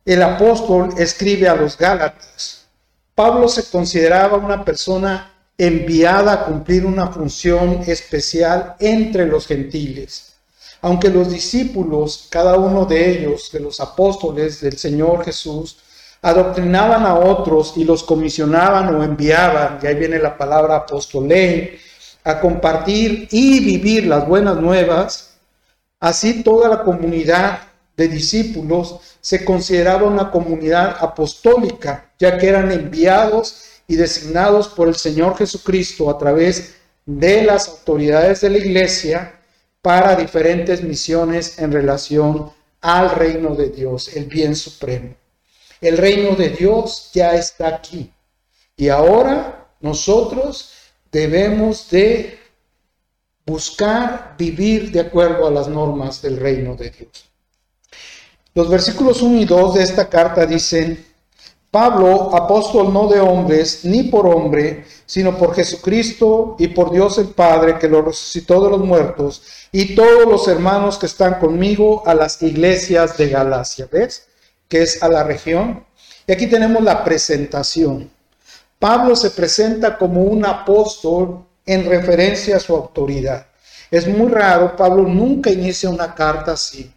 el 0.05 0.23
apóstol 0.23 0.91
escribe 0.99 1.49
a 1.49 1.55
los 1.55 1.77
Gálatas. 1.79 2.67
Pablo 3.15 3.49
se 3.49 3.65
consideraba 3.71 4.37
una 4.39 4.65
persona 4.65 5.33
enviada 5.59 6.33
a 6.33 6.45
cumplir 6.45 6.85
una 6.85 7.09
función 7.09 7.83
especial 7.87 8.75
entre 8.81 9.27
los 9.27 9.47
gentiles. 9.47 10.33
Aunque 10.81 11.09
los 11.09 11.31
discípulos, 11.31 12.27
cada 12.31 12.57
uno 12.57 12.85
de 12.85 13.11
ellos, 13.11 13.51
de 13.53 13.61
los 13.61 13.79
apóstoles 13.79 14.61
del 14.61 14.77
Señor 14.77 15.25
Jesús, 15.25 15.79
adoctrinaban 16.23 17.05
a 17.05 17.17
otros 17.17 17.75
y 17.77 17.85
los 17.85 18.05
comisionaban 18.05 18.95
o 18.95 19.03
enviaban, 19.03 19.81
y 19.83 19.87
ahí 19.87 19.97
viene 19.97 20.19
la 20.21 20.39
palabra 20.39 20.77
apostolé, 20.77 21.79
a 22.25 22.41
compartir 22.41 23.27
y 23.33 23.59
vivir 23.59 24.07
las 24.07 24.27
buenas 24.27 24.57
nuevas, 24.57 25.35
así 25.99 26.45
toda 26.45 26.69
la 26.69 26.85
comunidad 26.85 27.59
de 27.97 28.07
discípulos 28.07 29.01
se 29.21 29.45
consideraba 29.45 30.07
una 30.07 30.31
comunidad 30.31 30.97
apostólica, 31.01 32.13
ya 32.19 32.39
que 32.39 32.49
eran 32.49 32.71
enviados 32.71 33.81
y 33.89 33.97
designados 33.97 34.69
por 34.69 34.87
el 34.87 34.95
Señor 34.95 35.37
Jesucristo 35.37 36.09
a 36.09 36.17
través 36.17 36.77
de 37.05 37.43
las 37.43 37.69
autoridades 37.69 38.41
de 38.41 38.51
la 38.51 38.59
iglesia 38.59 39.41
para 39.83 40.15
diferentes 40.15 40.83
misiones 40.83 41.59
en 41.59 41.73
relación 41.73 42.53
al 42.81 43.11
reino 43.11 43.57
de 43.57 43.71
Dios, 43.71 44.15
el 44.17 44.27
bien 44.27 44.55
supremo. 44.55 45.22
El 45.83 45.99
reino 45.99 46.37
de 46.37 46.51
Dios 46.51 47.11
ya 47.13 47.35
está 47.35 47.67
aquí. 47.67 48.11
Y 48.77 48.89
ahora 48.89 49.67
nosotros 49.81 50.73
debemos 51.11 51.91
de 51.91 52.39
buscar 53.45 54.37
vivir 54.39 54.93
de 54.93 55.01
acuerdo 55.01 55.45
a 55.45 55.51
las 55.51 55.67
normas 55.67 56.23
del 56.23 56.37
reino 56.37 56.77
de 56.77 56.91
Dios. 56.91 57.29
Los 58.55 58.71
versículos 58.71 59.23
1 59.23 59.41
y 59.41 59.45
2 59.45 59.75
de 59.75 59.83
esta 59.83 60.09
carta 60.09 60.47
dicen, 60.47 61.05
Pablo, 61.73 62.37
apóstol 62.37 62.93
no 62.93 63.09
de 63.09 63.19
hombres, 63.19 63.85
ni 63.85 64.05
por 64.05 64.27
hombre, 64.27 64.85
sino 65.05 65.37
por 65.37 65.53
Jesucristo 65.55 66.55
y 66.61 66.69
por 66.69 66.93
Dios 66.93 67.19
el 67.19 67.29
Padre, 67.29 67.79
que 67.81 67.89
lo 67.89 68.03
resucitó 68.03 68.63
de 68.63 68.71
los 68.71 68.85
muertos, 68.85 69.43
y 69.73 69.97
todos 69.97 70.27
los 70.27 70.47
hermanos 70.47 70.97
que 70.97 71.07
están 71.07 71.41
conmigo 71.41 72.05
a 72.07 72.15
las 72.15 72.41
iglesias 72.41 73.17
de 73.17 73.31
Galacia. 73.31 73.89
¿Ves? 73.91 74.29
Que 74.73 74.85
es 74.85 75.03
a 75.03 75.09
la 75.11 75.23
región. 75.23 75.85
Y 76.27 76.33
aquí 76.33 76.47
tenemos 76.47 76.83
la 76.83 77.05
presentación. 77.05 78.11
Pablo 78.79 79.15
se 79.15 79.29
presenta 79.33 79.99
como 79.99 80.23
un 80.23 80.47
apóstol 80.47 81.45
en 81.67 81.85
referencia 81.85 82.57
a 82.57 82.59
su 82.59 82.75
autoridad. 82.75 83.49
Es 83.91 84.09
muy 84.09 84.31
raro, 84.31 84.75
Pablo 84.75 85.03
nunca 85.03 85.51
inicia 85.51 85.91
una 85.91 86.15
carta 86.15 86.53
así, 86.53 86.91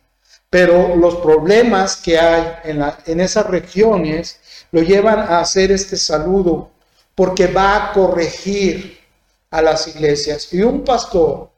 pero 0.49 0.95
los 0.95 1.17
problemas 1.17 1.97
que 1.97 2.17
hay 2.17 2.45
en, 2.63 2.81
en 3.07 3.19
esas 3.19 3.45
regiones 3.47 4.39
lo 4.71 4.81
llevan 4.81 5.19
a 5.19 5.41
hacer 5.41 5.73
este 5.73 5.97
saludo 5.97 6.71
porque 7.13 7.47
va 7.47 7.75
a 7.75 7.91
corregir 7.91 8.99
a 9.51 9.61
las 9.61 9.85
iglesias. 9.89 10.47
Y 10.53 10.61
un 10.61 10.85
pastor 10.85 11.49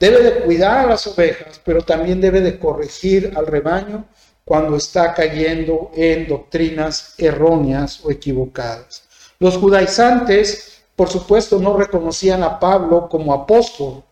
debe 0.00 0.20
de 0.20 0.40
cuidar 0.40 0.78
a 0.78 0.88
las 0.88 1.06
ovejas, 1.06 1.60
pero 1.64 1.80
también 1.80 2.20
debe 2.20 2.40
de 2.40 2.58
corregir 2.58 3.32
al 3.36 3.46
rebaño 3.46 4.04
cuando 4.44 4.76
está 4.76 5.14
cayendo 5.14 5.90
en 5.94 6.28
doctrinas 6.28 7.14
erróneas 7.18 8.04
o 8.04 8.10
equivocadas. 8.10 9.04
Los 9.38 9.56
judaizantes, 9.56 10.82
por 10.94 11.08
supuesto, 11.08 11.58
no 11.58 11.76
reconocían 11.76 12.42
a 12.42 12.58
Pablo 12.60 13.08
como 13.08 13.32
apóstol, 13.32 14.02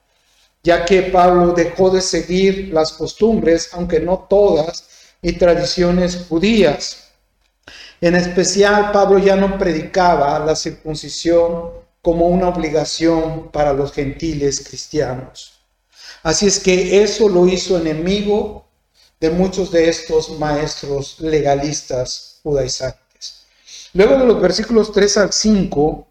ya 0.62 0.84
que 0.84 1.02
Pablo 1.02 1.52
dejó 1.52 1.90
de 1.90 2.00
seguir 2.00 2.70
las 2.72 2.92
costumbres, 2.92 3.70
aunque 3.72 4.00
no 4.00 4.26
todas, 4.28 4.88
y 5.20 5.32
tradiciones 5.34 6.26
judías. 6.28 7.10
En 8.00 8.16
especial, 8.16 8.90
Pablo 8.90 9.18
ya 9.18 9.36
no 9.36 9.58
predicaba 9.58 10.38
la 10.40 10.56
circuncisión 10.56 11.70
como 12.00 12.26
una 12.26 12.48
obligación 12.48 13.50
para 13.52 13.72
los 13.72 13.92
gentiles 13.92 14.66
cristianos. 14.68 15.60
Así 16.24 16.46
es 16.46 16.58
que 16.58 17.02
eso 17.02 17.28
lo 17.28 17.46
hizo 17.46 17.78
enemigo 17.78 18.61
de 19.22 19.30
muchos 19.30 19.70
de 19.70 19.88
estos 19.88 20.36
maestros 20.40 21.20
legalistas 21.20 22.40
judaizantes. 22.42 23.44
Luego 23.94 24.18
de 24.18 24.26
los 24.26 24.40
versículos 24.40 24.90
3 24.90 25.16
al 25.18 25.32
5, 25.32 26.06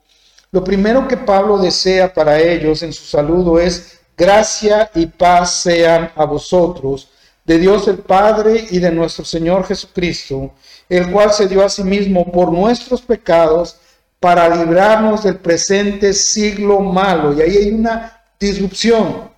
lo 0.52 0.63
primero 0.63 1.10
que 1.10 1.17
Pablo 1.17 1.58
desea 1.58 2.13
para 2.13 2.39
ellos 2.39 2.84
en 2.84 2.93
su 2.93 3.04
saludo 3.04 3.60
es 3.60 4.00
gracia 4.15 4.89
y 4.95 5.08
paz 5.08 5.56
sean 5.56 6.10
a 6.15 6.24
vosotros, 6.24 7.10
de 7.43 7.58
Dios 7.58 7.86
el 7.89 7.97
Padre 7.97 8.67
y 8.69 8.80
de 8.80 8.91
nuestro 8.91 9.26
Señor 9.26 9.65
Jesucristo, 9.65 10.54
el 10.88 11.12
cual 11.12 11.34
se 11.34 11.50
dio 11.50 11.65
a 11.65 11.69
sí 11.69 11.84
mismo 11.84 12.32
por 12.32 12.50
nuestros 12.50 13.02
pecados 13.02 13.76
para 14.21 14.56
librarnos 14.56 15.24
del 15.24 15.36
presente 15.36 16.13
siglo 16.13 16.80
malo. 16.80 17.34
Y 17.34 17.41
ahí 17.41 17.58
hay 17.58 17.71
una 17.71 18.24
disrupción 18.39 19.31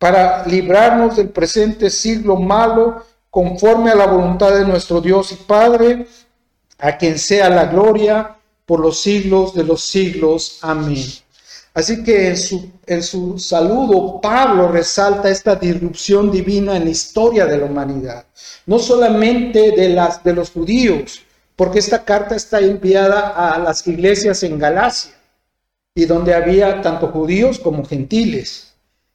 para 0.00 0.46
librarnos 0.46 1.16
del 1.16 1.28
presente 1.28 1.90
siglo 1.90 2.36
malo, 2.36 3.04
conforme 3.28 3.90
a 3.90 3.94
la 3.94 4.06
voluntad 4.06 4.54
de 4.54 4.64
nuestro 4.64 4.98
Dios 5.02 5.30
y 5.32 5.34
Padre, 5.34 6.06
a 6.78 6.96
quien 6.96 7.18
sea 7.18 7.50
la 7.50 7.66
gloria 7.66 8.34
por 8.64 8.80
los 8.80 9.02
siglos 9.02 9.52
de 9.52 9.62
los 9.62 9.82
siglos. 9.84 10.58
Amén. 10.62 11.04
Así 11.74 12.02
que 12.02 12.28
en 12.28 12.38
su, 12.38 12.70
en 12.86 13.02
su 13.02 13.38
saludo, 13.38 14.22
Pablo 14.22 14.68
resalta 14.68 15.28
esta 15.28 15.54
disrupción 15.54 16.30
divina 16.30 16.76
en 16.76 16.84
la 16.84 16.90
historia 16.90 17.44
de 17.44 17.58
la 17.58 17.66
humanidad, 17.66 18.24
no 18.64 18.78
solamente 18.78 19.72
de, 19.72 19.90
las, 19.90 20.24
de 20.24 20.32
los 20.32 20.50
judíos, 20.50 21.20
porque 21.56 21.78
esta 21.78 22.06
carta 22.06 22.36
está 22.36 22.58
enviada 22.60 23.28
a 23.28 23.58
las 23.58 23.86
iglesias 23.86 24.42
en 24.44 24.58
Galacia, 24.58 25.12
y 25.94 26.06
donde 26.06 26.32
había 26.32 26.80
tanto 26.80 27.08
judíos 27.08 27.58
como 27.58 27.84
gentiles. 27.84 28.69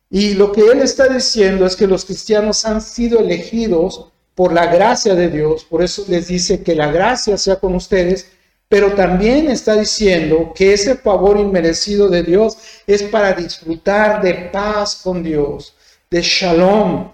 Y 0.09 0.35
lo 0.35 0.51
que 0.51 0.61
él 0.61 0.81
está 0.81 1.07
diciendo 1.07 1.65
es 1.65 1.75
que 1.75 1.87
los 1.87 2.05
cristianos 2.05 2.65
han 2.65 2.81
sido 2.81 3.19
elegidos 3.19 4.11
por 4.35 4.53
la 4.53 4.67
gracia 4.67 5.15
de 5.15 5.29
Dios, 5.29 5.63
por 5.63 5.81
eso 5.81 6.05
les 6.07 6.27
dice 6.27 6.61
que 6.61 6.75
la 6.75 6.91
gracia 6.91 7.37
sea 7.37 7.55
con 7.55 7.73
ustedes, 7.73 8.27
pero 8.67 8.93
también 8.93 9.49
está 9.49 9.75
diciendo 9.75 10.51
que 10.53 10.73
ese 10.73 10.95
favor 10.95 11.37
inmerecido 11.39 12.09
de 12.09 12.23
Dios 12.23 12.57
es 12.85 13.03
para 13.03 13.33
disfrutar 13.33 14.21
de 14.21 14.33
paz 14.51 15.01
con 15.03 15.23
Dios, 15.23 15.73
de 16.09 16.21
shalom, 16.21 17.11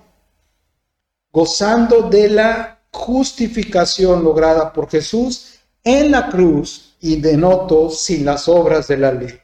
gozando 1.31 2.03
de 2.03 2.29
la 2.29 2.79
justificación 2.91 4.23
lograda 4.23 4.73
por 4.73 4.89
Jesús 4.89 5.59
en 5.83 6.11
la 6.11 6.27
cruz 6.29 6.95
y 6.99 7.17
denoto 7.21 7.89
sin 7.89 8.25
las 8.25 8.47
obras 8.47 8.87
de 8.87 8.97
la 8.97 9.11
ley 9.11 9.40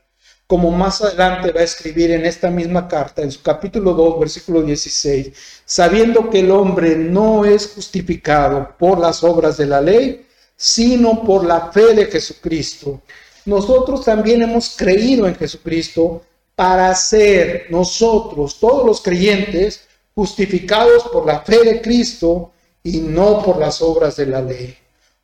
como 0.47 0.71
más 0.71 1.01
adelante 1.01 1.51
va 1.51 1.60
a 1.60 1.65
escribir 1.65 2.12
en 2.12 2.25
esta 2.25 2.49
misma 2.49 2.88
carta, 2.88 3.21
en 3.21 3.31
su 3.31 3.41
capítulo 3.41 3.93
2, 3.93 4.19
versículo 4.19 4.62
16, 4.63 5.33
sabiendo 5.65 6.29
que 6.29 6.39
el 6.39 6.51
hombre 6.51 6.95
no 6.95 7.43
es 7.43 7.67
justificado 7.67 8.73
por 8.79 8.97
las 8.97 9.25
obras 9.25 9.57
de 9.57 9.65
la 9.65 9.81
ley, 9.81 10.25
sino 10.55 11.23
por 11.23 11.45
la 11.45 11.69
fe 11.73 11.93
de 11.93 12.05
Jesucristo. 12.05 13.01
Nosotros 13.45 14.05
también 14.05 14.41
hemos 14.41 14.75
creído 14.75 15.27
en 15.27 15.36
Jesucristo 15.36 16.23
para 16.55 16.95
ser 16.95 17.67
nosotros, 17.69 18.57
todos 18.57 18.86
los 18.86 19.01
creyentes, 19.01 19.81
justificados 20.15 21.03
por 21.12 21.25
la 21.25 21.41
fe 21.41 21.63
de 21.63 21.81
Cristo 21.81 22.51
y 22.81 22.99
no 23.01 23.43
por 23.43 23.60
las 23.60 23.81
obras 23.81 24.15
de 24.15 24.25
la 24.25 24.41
ley. 24.41 24.77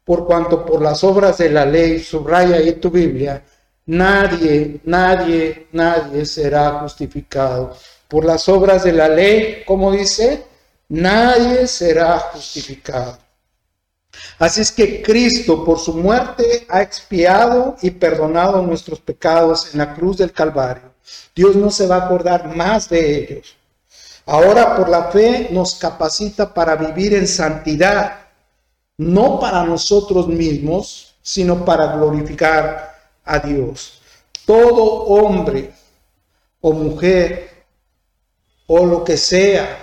Por 0.03 0.25
cuanto 0.25 0.65
por 0.65 0.81
las 0.81 1.01
obras 1.03 1.37
de 1.37 1.49
la 1.49 1.65
ley, 1.65 1.99
subraya 1.99 2.57
ahí 2.57 2.73
tu 2.73 2.91
Biblia, 2.91 3.41
Nadie, 3.85 4.79
nadie, 4.85 5.67
nadie 5.73 6.25
será 6.25 6.79
justificado. 6.79 7.75
Por 8.07 8.23
las 8.23 8.47
obras 8.47 8.83
de 8.83 8.93
la 8.93 9.09
ley, 9.09 9.63
como 9.65 9.91
dice, 9.91 10.45
nadie 10.87 11.67
será 11.67 12.19
justificado. 12.19 13.17
Así 14.39 14.61
es 14.61 14.71
que 14.71 15.01
Cristo 15.01 15.65
por 15.65 15.79
su 15.79 15.93
muerte 15.95 16.65
ha 16.69 16.81
expiado 16.81 17.75
y 17.81 17.91
perdonado 17.91 18.61
nuestros 18.61 18.99
pecados 19.01 19.73
en 19.73 19.79
la 19.79 19.93
cruz 19.93 20.17
del 20.17 20.31
Calvario. 20.31 20.93
Dios 21.35 21.55
no 21.55 21.69
se 21.69 21.87
va 21.87 21.95
a 21.95 22.05
acordar 22.05 22.55
más 22.55 22.89
de 22.89 23.17
ellos. 23.17 23.57
Ahora 24.25 24.75
por 24.77 24.87
la 24.87 25.11
fe 25.11 25.49
nos 25.51 25.75
capacita 25.75 26.53
para 26.53 26.75
vivir 26.75 27.13
en 27.13 27.27
santidad, 27.27 28.27
no 28.97 29.39
para 29.39 29.63
nosotros 29.63 30.27
mismos, 30.27 31.15
sino 31.21 31.65
para 31.65 31.95
glorificar 31.95 32.92
a 33.23 33.39
Dios. 33.39 34.01
Todo 34.45 34.83
hombre 35.03 35.71
o 36.61 36.73
mujer 36.73 37.49
o 38.67 38.85
lo 38.85 39.03
que 39.03 39.17
sea 39.17 39.79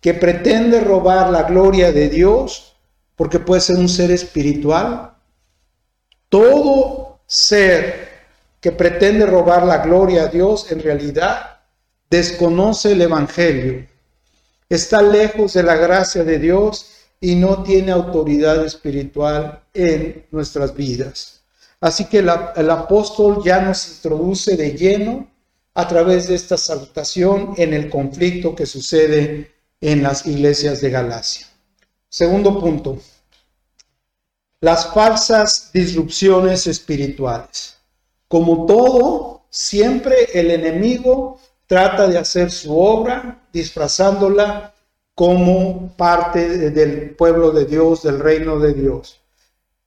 que 0.00 0.14
pretende 0.14 0.80
robar 0.80 1.30
la 1.30 1.42
gloria 1.42 1.92
de 1.92 2.08
Dios, 2.08 2.74
porque 3.16 3.38
puede 3.38 3.60
ser 3.60 3.76
un 3.76 3.88
ser 3.88 4.10
espiritual, 4.10 5.14
todo 6.28 7.20
ser 7.26 8.08
que 8.60 8.72
pretende 8.72 9.26
robar 9.26 9.64
la 9.64 9.78
gloria 9.78 10.24
a 10.24 10.26
Dios 10.28 10.70
en 10.70 10.80
realidad 10.80 11.58
desconoce 12.08 12.92
el 12.92 13.02
Evangelio, 13.02 13.86
está 14.68 15.00
lejos 15.00 15.52
de 15.52 15.62
la 15.62 15.76
gracia 15.76 16.24
de 16.24 16.38
Dios 16.38 16.90
y 17.20 17.36
no 17.36 17.62
tiene 17.62 17.92
autoridad 17.92 18.64
espiritual 18.64 19.62
en 19.72 20.26
nuestras 20.30 20.74
vidas. 20.74 21.39
Así 21.80 22.04
que 22.04 22.18
el 22.18 22.70
apóstol 22.70 23.42
ya 23.42 23.60
nos 23.60 23.88
introduce 23.88 24.56
de 24.56 24.76
lleno 24.76 25.28
a 25.74 25.88
través 25.88 26.28
de 26.28 26.34
esta 26.34 26.56
salutación 26.58 27.54
en 27.56 27.72
el 27.72 27.88
conflicto 27.88 28.54
que 28.54 28.66
sucede 28.66 29.52
en 29.80 30.02
las 30.02 30.26
iglesias 30.26 30.80
de 30.80 30.90
Galacia. 30.90 31.46
Segundo 32.08 32.58
punto. 32.60 32.98
las 34.60 34.92
falsas 34.92 35.70
disrupciones 35.72 36.66
espirituales. 36.66 37.78
Como 38.28 38.66
todo, 38.66 39.44
siempre 39.48 40.28
el 40.34 40.50
enemigo 40.50 41.40
trata 41.66 42.06
de 42.08 42.18
hacer 42.18 42.50
su 42.50 42.78
obra 42.78 43.40
disfrazándola 43.52 44.74
como 45.14 45.94
parte 45.96 46.70
del 46.70 47.10
pueblo 47.16 47.52
de 47.52 47.64
Dios, 47.64 48.02
del 48.02 48.18
reino 48.18 48.58
de 48.58 48.74
Dios, 48.74 49.20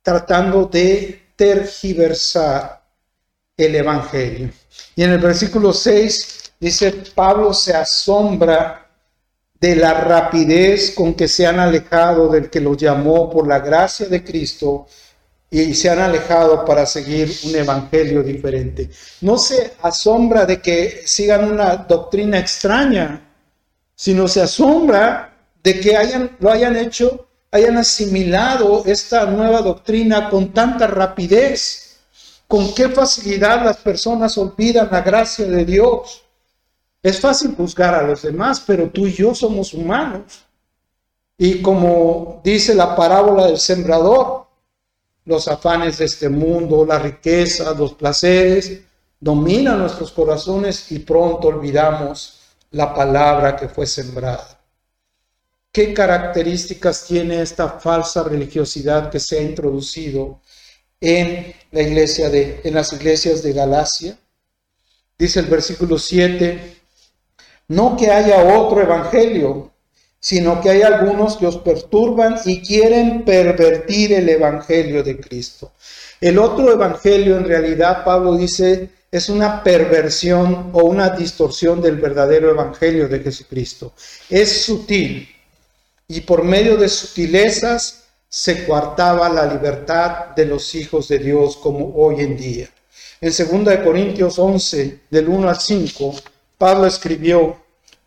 tratando 0.01 0.65
de 0.65 1.22
tergiversar 1.35 2.83
el 3.57 3.75
Evangelio. 3.75 4.49
Y 4.95 5.03
en 5.03 5.11
el 5.11 5.19
versículo 5.19 5.73
6 5.73 6.53
dice, 6.59 6.91
Pablo 7.13 7.53
se 7.53 7.73
asombra 7.73 8.89
de 9.59 9.75
la 9.75 9.93
rapidez 9.93 10.91
con 10.91 11.13
que 11.13 11.27
se 11.27 11.47
han 11.47 11.59
alejado 11.59 12.27
del 12.27 12.49
que 12.49 12.59
los 12.59 12.75
llamó 12.77 13.29
por 13.29 13.47
la 13.47 13.59
gracia 13.59 14.07
de 14.07 14.23
Cristo 14.23 14.87
y 15.49 15.73
se 15.75 15.89
han 15.89 15.99
alejado 15.99 16.65
para 16.65 16.85
seguir 16.85 17.31
un 17.45 17.55
evangelio 17.55 18.23
diferente. 18.23 18.89
No 19.21 19.37
se 19.37 19.73
asombra 19.81 20.45
de 20.45 20.59
que 20.59 21.03
sigan 21.05 21.51
una 21.51 21.75
doctrina 21.75 22.39
extraña, 22.39 23.21
sino 23.95 24.27
se 24.27 24.41
asombra 24.41 25.33
de 25.63 25.79
que 25.79 25.95
hayan, 25.95 26.35
lo 26.39 26.51
hayan 26.51 26.75
hecho, 26.75 27.27
hayan 27.53 27.77
asimilado 27.77 28.83
esta 28.85 29.27
nueva 29.27 29.61
doctrina 29.61 30.27
con 30.31 30.51
tanta 30.51 30.87
rapidez. 30.87 31.99
Con 32.47 32.73
qué 32.73 32.89
facilidad 32.89 33.63
las 33.63 33.77
personas 33.77 34.37
olvidan 34.39 34.89
la 34.91 35.01
gracia 35.01 35.45
de 35.45 35.63
Dios. 35.63 36.23
Es 37.01 37.19
fácil 37.19 37.53
juzgar 37.55 37.93
a 37.93 38.01
los 38.01 38.23
demás, 38.23 38.59
pero 38.65 38.89
tú 38.89 39.05
y 39.05 39.13
yo 39.13 39.35
somos 39.35 39.73
humanos. 39.73 40.43
Y 41.37 41.61
como 41.61 42.41
dice 42.43 42.73
la 42.73 42.95
parábola 42.95 43.45
del 43.45 43.59
sembrador, 43.59 44.47
los 45.25 45.47
afanes 45.47 45.99
de 45.99 46.05
este 46.05 46.29
mundo, 46.29 46.85
la 46.85 46.97
riqueza, 46.97 47.73
los 47.75 47.93
placeres, 47.93 48.81
dominan 49.19 49.77
nuestros 49.77 50.11
corazones 50.11 50.91
y 50.91 50.99
pronto 50.99 51.49
olvidamos 51.49 52.39
la 52.71 52.93
palabra 52.95 53.55
que 53.55 53.69
fue 53.69 53.85
sembrada. 53.85 54.52
¿Qué 55.73 55.91
características 55.91 57.07
tiene 57.07 57.41
esta 57.41 57.67
falsa 57.79 58.21
religiosidad 58.21 59.09
que 59.09 59.19
se 59.19 59.39
ha 59.39 59.41
introducido 59.41 60.39
en 61.01 61.51
iglesia 61.71 62.29
de 62.29 62.61
las 62.65 62.93
iglesias 62.93 63.41
de 63.41 63.53
Galacia? 63.53 64.15
Dice 65.17 65.39
el 65.39 65.47
versículo 65.47 65.97
7, 65.97 66.75
no 67.69 67.97
que 67.97 68.11
haya 68.11 68.55
otro 68.55 68.83
evangelio, 68.83 69.71
sino 70.19 70.61
que 70.61 70.69
hay 70.69 70.83
algunos 70.83 71.37
que 71.37 71.47
os 71.47 71.57
perturban 71.57 72.35
y 72.45 72.61
quieren 72.61 73.25
pervertir 73.25 74.13
el 74.13 74.29
evangelio 74.29 75.03
de 75.03 75.19
Cristo. 75.19 75.71
El 76.21 76.37
otro 76.37 76.71
evangelio 76.71 77.35
en 77.35 77.45
realidad 77.45 78.03
Pablo 78.05 78.35
dice 78.35 78.89
es 79.11 79.27
una 79.27 79.63
perversión 79.63 80.69
o 80.73 80.83
una 80.83 81.09
distorsión 81.09 81.81
del 81.81 81.97
verdadero 81.97 82.51
evangelio 82.51 83.07
de 83.07 83.21
Jesucristo. 83.21 83.93
Es 84.29 84.65
sutil 84.65 85.32
y 86.07 86.21
por 86.21 86.43
medio 86.43 86.77
de 86.77 86.89
sutilezas 86.89 88.03
se 88.29 88.65
coartaba 88.65 89.29
la 89.29 89.45
libertad 89.45 90.35
de 90.35 90.45
los 90.45 90.73
hijos 90.75 91.07
de 91.07 91.19
Dios 91.19 91.57
como 91.57 91.93
hoy 91.95 92.21
en 92.21 92.35
día. 92.35 92.69
En 93.21 93.29
2 93.29 93.77
Corintios 93.83 94.37
11, 94.37 95.01
del 95.09 95.29
1 95.29 95.49
al 95.49 95.59
5, 95.59 96.15
Pablo 96.57 96.87
escribió, 96.87 97.55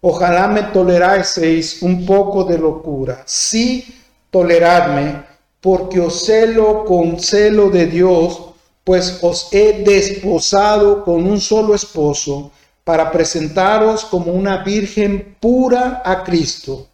ojalá 0.01 0.49
me 0.49 0.65
toleraseis 0.65 1.81
un 1.83 2.05
poco 2.05 2.45
de 2.45 2.59
locura, 2.59 3.23
sí 3.25 4.03
toleradme, 4.31 5.23
porque 5.61 6.01
os 6.01 6.27
celo 6.27 6.85
con 6.85 7.19
celo 7.19 7.71
de 7.71 7.87
Dios, 7.87 8.51
pues 8.85 9.19
os 9.23 9.49
he 9.53 9.85
desposado 9.85 11.05
con 11.05 11.27
un 11.27 11.41
solo 11.41 11.75
esposo 11.75 12.53
para 12.85 13.11
presentaros 13.11 14.05
como 14.05 14.33
una 14.33 14.63
virgen 14.63 15.37
pura 15.41 16.03
a 16.05 16.23
Cristo. 16.23 16.87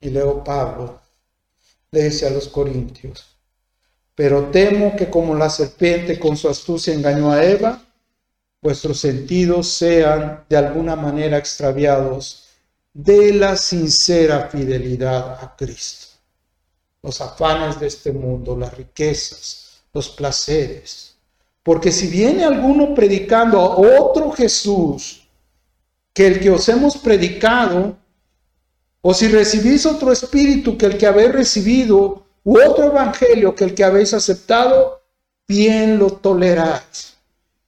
Y 0.00 0.10
luego 0.10 0.42
Pablo 0.42 1.00
le 1.90 2.04
dice 2.04 2.26
a 2.26 2.30
los 2.30 2.48
corintios, 2.48 3.36
pero 4.14 4.50
temo 4.50 4.96
que 4.96 5.10
como 5.10 5.34
la 5.34 5.50
serpiente 5.50 6.18
con 6.18 6.36
su 6.36 6.48
astucia 6.48 6.94
engañó 6.94 7.30
a 7.30 7.44
Eva, 7.44 7.82
vuestros 8.62 9.00
sentidos 9.00 9.68
sean 9.68 10.44
de 10.48 10.56
alguna 10.56 10.96
manera 10.96 11.38
extraviados 11.38 12.48
de 12.92 13.32
la 13.34 13.56
sincera 13.56 14.48
fidelidad 14.48 15.42
a 15.42 15.54
Cristo. 15.56 16.08
Los 17.02 17.20
afanes 17.20 17.80
de 17.80 17.86
este 17.86 18.12
mundo, 18.12 18.56
las 18.56 18.76
riquezas, 18.76 19.80
los 19.92 20.08
placeres. 20.10 21.14
Porque 21.62 21.92
si 21.92 22.08
viene 22.08 22.44
alguno 22.44 22.94
predicando 22.94 23.60
a 23.60 23.76
otro 23.76 24.30
Jesús 24.32 25.26
que 26.12 26.26
el 26.26 26.40
que 26.40 26.50
os 26.50 26.68
hemos 26.68 26.96
predicado, 26.96 27.96
o 29.02 29.14
si 29.14 29.28
recibís 29.28 29.86
otro 29.86 30.12
espíritu 30.12 30.76
que 30.76 30.86
el 30.86 30.98
que 30.98 31.06
habéis 31.06 31.32
recibido, 31.32 32.26
u 32.44 32.58
otro 32.58 32.84
evangelio 32.86 33.54
que 33.54 33.64
el 33.64 33.74
que 33.74 33.84
habéis 33.84 34.12
aceptado, 34.14 35.02
bien 35.46 35.98
lo 35.98 36.10
toleráis. 36.12 37.14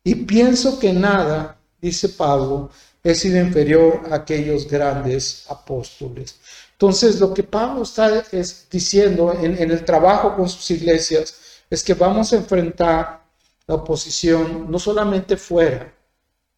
Y 0.05 0.15
pienso 0.15 0.79
que 0.79 0.93
nada, 0.93 1.59
dice 1.81 2.09
Pablo, 2.11 2.71
es 3.03 3.21
sido 3.21 3.39
inferior 3.39 4.03
a 4.11 4.17
aquellos 4.17 4.69
grandes 4.69 5.45
apóstoles. 5.49 6.39
Entonces, 6.73 7.21
lo 7.21 7.33
que 7.33 7.43
Pablo 7.43 7.83
está 7.83 8.25
diciendo 8.71 9.33
en, 9.33 9.57
en 9.57 9.71
el 9.71 9.85
trabajo 9.85 10.37
con 10.37 10.49
sus 10.49 10.71
iglesias 10.71 11.35
es 11.71 11.83
que 11.83 11.95
vamos 11.95 12.33
a 12.33 12.37
enfrentar 12.37 13.23
la 13.67 13.77
oposición 13.77 14.71
no 14.71 14.79
solamente 14.79 15.37
fuera, 15.37 15.93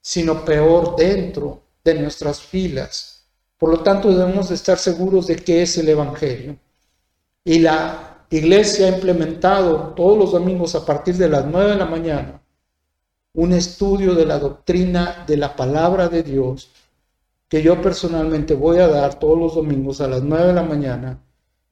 sino 0.01 0.45
peor 0.45 0.97
dentro 0.97 1.63
de 1.85 1.95
nuestras 1.95 2.41
filas. 2.41 3.14
Por 3.59 3.71
lo 3.71 3.81
tanto, 3.81 4.11
debemos 4.11 4.49
de 4.49 4.55
estar 4.55 4.79
seguros 4.79 5.27
de 5.27 5.37
qué 5.37 5.63
es 5.63 5.79
el 5.79 5.89
Evangelio. 5.89 6.57
Y 7.45 7.61
la 7.61 8.27
iglesia 8.31 8.87
ha 8.87 8.91
implementado 8.91 9.95
todos 9.95 10.19
los 10.19 10.33
domingos 10.33 10.75
a 10.75 10.85
partir 10.85 11.17
de 11.17 11.29
las 11.29 11.45
9 11.47 11.71
de 11.73 11.77
la 11.77 11.87
mañana 11.87 12.41
un 13.35 13.53
estudio 13.53 14.15
de 14.15 14.27
la 14.27 14.39
doctrina 14.39 15.25
de 15.27 15.37
la 15.37 15.57
palabra 15.57 16.09
de 16.09 16.23
Dios 16.23 16.71
que 17.49 17.63
yo 17.63 17.81
personalmente 17.83 18.55
voy 18.55 18.79
a 18.79 18.89
dar 18.89 19.19
todos 19.19 19.39
los 19.39 19.55
domingos 19.55 20.01
a 20.01 20.09
las 20.09 20.23
9 20.23 20.49
de 20.49 20.53
la 20.53 20.63
mañana 20.63 21.21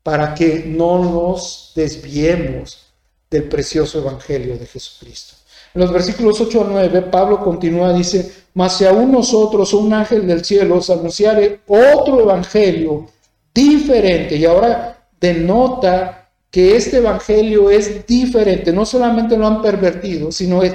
para 0.03 0.35
que 0.35 0.65
no 0.67 0.99
nos 0.99 1.73
desviemos 1.75 2.87
del 3.31 3.45
precioso 3.45 4.01
Evangelio 4.01 4.59
de 4.59 4.67
Jesucristo. 4.67 5.37
En 5.75 5.81
los 5.81 5.93
versículos 5.93 6.41
8 6.41 6.65
a 6.65 6.69
9, 6.69 7.03
Pablo 7.03 7.41
continúa, 7.41 7.93
dice, 7.93 8.42
mas 8.55 8.77
si 8.77 8.85
aún 8.85 9.11
nosotros, 9.11 9.73
un 9.73 9.93
ángel 9.93 10.27
del 10.27 10.45
cielo, 10.45 10.77
os 10.77 10.91
anunciare 10.91 11.61
otro 11.67 12.21
Evangelio 12.21 13.07
diferente, 13.55 14.37
y 14.37 14.45
ahora 14.45 15.07
denota 15.21 16.29
que 16.51 16.77
este 16.77 16.99
Evangelio 16.99 17.71
es 17.71 18.07
diferente, 18.07 18.73
no 18.73 18.85
solamente 18.85 19.37
lo 19.37 19.47
han 19.47 19.63
pervertido, 19.63 20.31
sino 20.31 20.63
es 20.63 20.75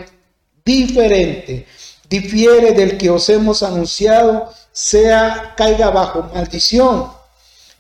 diferente, 0.66 1.66
difiere 2.10 2.72
del 2.72 2.98
que 2.98 3.10
os 3.10 3.30
hemos 3.30 3.62
anunciado, 3.64 4.50
sea, 4.72 5.54
caiga 5.56 5.90
bajo 5.92 6.30
maldición. 6.34 7.08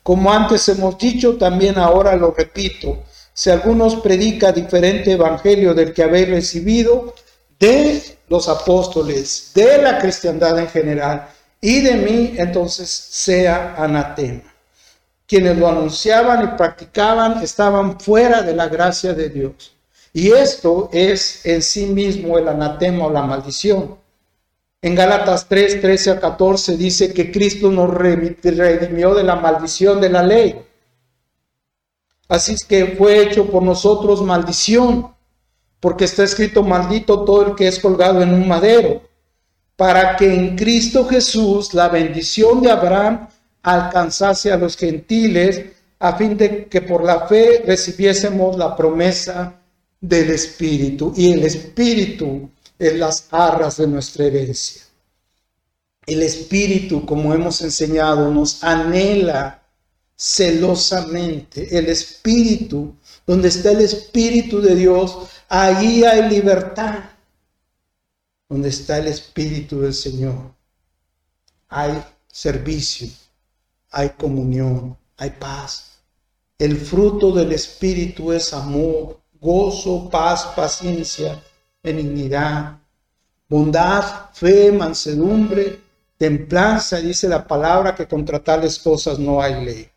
Como 0.03 0.31
antes 0.31 0.69
hemos 0.69 0.97
dicho, 0.97 1.37
también 1.37 1.77
ahora 1.77 2.15
lo 2.15 2.31
repito, 2.31 3.03
si 3.33 3.49
algunos 3.49 3.97
predica 3.97 4.51
diferente 4.51 5.11
evangelio 5.11 5.73
del 5.73 5.93
que 5.93 6.03
habéis 6.03 6.29
recibido 6.29 7.13
de 7.59 8.17
los 8.29 8.47
apóstoles, 8.49 9.51
de 9.53 9.81
la 9.81 9.99
cristiandad 9.99 10.57
en 10.59 10.67
general 10.67 11.27
y 11.59 11.81
de 11.81 11.95
mí, 11.95 12.35
entonces 12.37 12.89
sea 12.89 13.75
anatema. 13.77 14.43
Quienes 15.25 15.57
lo 15.57 15.67
anunciaban 15.67 16.43
y 16.43 16.57
practicaban 16.57 17.43
estaban 17.43 17.99
fuera 17.99 18.41
de 18.41 18.55
la 18.55 18.67
gracia 18.67 19.13
de 19.13 19.29
Dios. 19.29 19.73
Y 20.13 20.31
esto 20.31 20.89
es 20.93 21.45
en 21.45 21.61
sí 21.61 21.85
mismo 21.87 22.37
el 22.37 22.47
anatema 22.47 23.05
o 23.05 23.11
la 23.11 23.23
maldición. 23.23 23.97
En 24.81 24.95
Gálatas 24.95 25.47
3, 25.47 25.81
13 25.81 26.11
a 26.11 26.19
14 26.19 26.77
dice 26.77 27.13
que 27.13 27.31
Cristo 27.31 27.71
nos 27.71 27.93
redimió 27.93 29.13
de 29.13 29.23
la 29.23 29.35
maldición 29.35 29.99
de 29.99 30.09
la 30.09 30.23
ley 30.23 30.67
Así 32.27 32.55
que 32.67 32.95
fue 32.97 33.23
hecho 33.23 33.49
por 33.49 33.63
nosotros 33.63 34.21
maldición, 34.21 35.13
porque 35.79 36.05
está 36.05 36.23
escrito 36.23 36.63
maldito 36.63 37.23
todo 37.23 37.47
el 37.47 37.55
que 37.55 37.67
es 37.67 37.79
colgado 37.79 38.21
en 38.21 38.33
un 38.33 38.47
madero, 38.47 39.01
para 39.75 40.15
que 40.15 40.33
en 40.33 40.55
Cristo 40.55 41.05
Jesús 41.05 41.73
la 41.73 41.87
bendición 41.87 42.61
de 42.61 42.71
Abraham 42.71 43.27
alcanzase 43.61 44.51
a 44.51 44.57
los 44.57 44.75
gentiles, 44.75 45.65
a 45.99 46.15
fin 46.15 46.37
de 46.37 46.65
que 46.65 46.81
por 46.81 47.03
la 47.03 47.27
fe 47.27 47.63
recibiésemos 47.65 48.57
la 48.57 48.75
promesa 48.75 49.59
del 50.01 50.31
Espíritu. 50.31 51.13
Y 51.15 51.31
el 51.31 51.43
Espíritu 51.43 52.49
es 52.79 52.95
las 52.95 53.27
arras 53.31 53.77
de 53.77 53.87
nuestra 53.87 54.25
herencia. 54.25 54.83
El 56.05 56.23
Espíritu, 56.23 57.05
como 57.05 57.33
hemos 57.33 57.61
enseñado, 57.61 58.31
nos 58.31 58.63
anhela 58.63 59.61
celosamente. 60.15 61.77
El 61.77 61.87
Espíritu 61.87 62.95
donde 63.27 63.49
está 63.49 63.71
el 63.71 63.81
Espíritu 63.81 64.61
de 64.61 64.73
Dios, 64.73 65.17
ahí 65.47 66.03
hay 66.03 66.29
libertad. 66.29 67.03
Donde 68.49 68.69
está 68.69 68.97
el 68.97 69.07
Espíritu 69.07 69.81
del 69.81 69.93
Señor, 69.93 70.53
hay 71.67 72.01
servicio, 72.27 73.09
hay 73.91 74.11
comunión, 74.11 74.97
hay 75.17 75.31
paz. 75.31 75.99
El 76.57 76.77
fruto 76.77 77.33
del 77.33 77.51
Espíritu 77.51 78.31
es 78.31 78.53
amor, 78.53 79.19
gozo, 79.41 80.09
paz, 80.09 80.45
paciencia, 80.55 81.43
benignidad, 81.83 82.79
bondad, 83.49 84.31
fe, 84.33 84.71
mansedumbre, 84.71 85.81
templanza, 86.17 87.01
dice 87.01 87.27
la 87.27 87.45
palabra 87.45 87.95
que 87.95 88.07
contra 88.07 88.43
tales 88.43 88.79
cosas 88.79 89.19
no 89.19 89.41
hay 89.41 89.65
ley. 89.65 89.89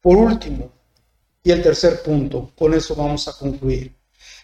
Por 0.00 0.16
último, 0.16 0.70
y 1.42 1.50
el 1.50 1.62
tercer 1.62 2.02
punto, 2.02 2.50
con 2.56 2.74
eso 2.74 2.94
vamos 2.94 3.26
a 3.26 3.32
concluir. 3.32 3.99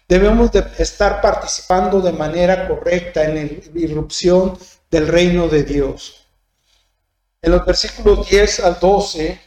Debemos 0.09 0.53
de 0.53 0.65
estar 0.79 1.21
participando 1.21 2.01
de 2.01 2.13
manera 2.13 2.69
correcta 2.69 3.25
en 3.25 3.35
la 3.75 3.81
irrupción 3.81 4.57
del 4.89 5.09
reino 5.09 5.49
de 5.49 5.65
Dios. 5.65 6.27
En 7.43 7.51
los 7.53 7.67
versículos 7.67 8.29
10 8.29 8.61
al 8.61 8.79
12 8.79 9.41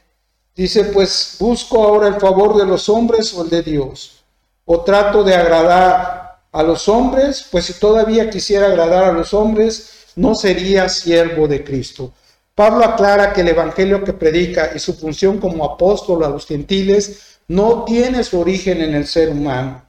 dice, 0.56 0.86
pues 0.86 1.38
busco 1.40 1.82
ahora 1.82 2.08
el 2.08 2.20
favor 2.20 2.58
de 2.58 2.66
los 2.66 2.90
hombres 2.90 3.34
o 3.34 3.44
el 3.44 3.50
de 3.50 3.64
Dios, 3.64 4.24
o 4.66 4.82
trato 4.82 5.24
de 5.24 5.36
agradar 5.36 6.42
a 6.52 6.64
los 6.64 6.90
hombres, 6.90 7.48
pues 7.50 7.66
si 7.66 7.74
todavía 7.74 8.30
quisiera 8.30 8.68
agradar 8.68 9.06
a 9.06 9.14
los 9.14 9.34
hombres, 9.34 10.08
no 10.16 10.36
sería 10.36 10.90
siervo 10.90 11.48
de 11.48 11.64
Cristo. 11.64 12.12
Pablo 12.54 12.84
aclara 12.84 13.32
que 13.32 13.42
el 13.42 13.48
evangelio 13.48 14.04
que 14.04 14.12
predica 14.12 14.72
y 14.76 14.80
su 14.80 14.94
función 14.94 15.38
como 15.38 15.64
apóstol 15.64 16.26
a 16.26 16.30
los 16.30 16.46
gentiles 16.46 17.38
no 17.48 17.86
tiene 17.86 18.26
su 18.26 18.40
origen 18.42 18.82
en 18.82 18.94
el 18.94 19.08
ser 19.08 19.30
humano. 19.30 19.89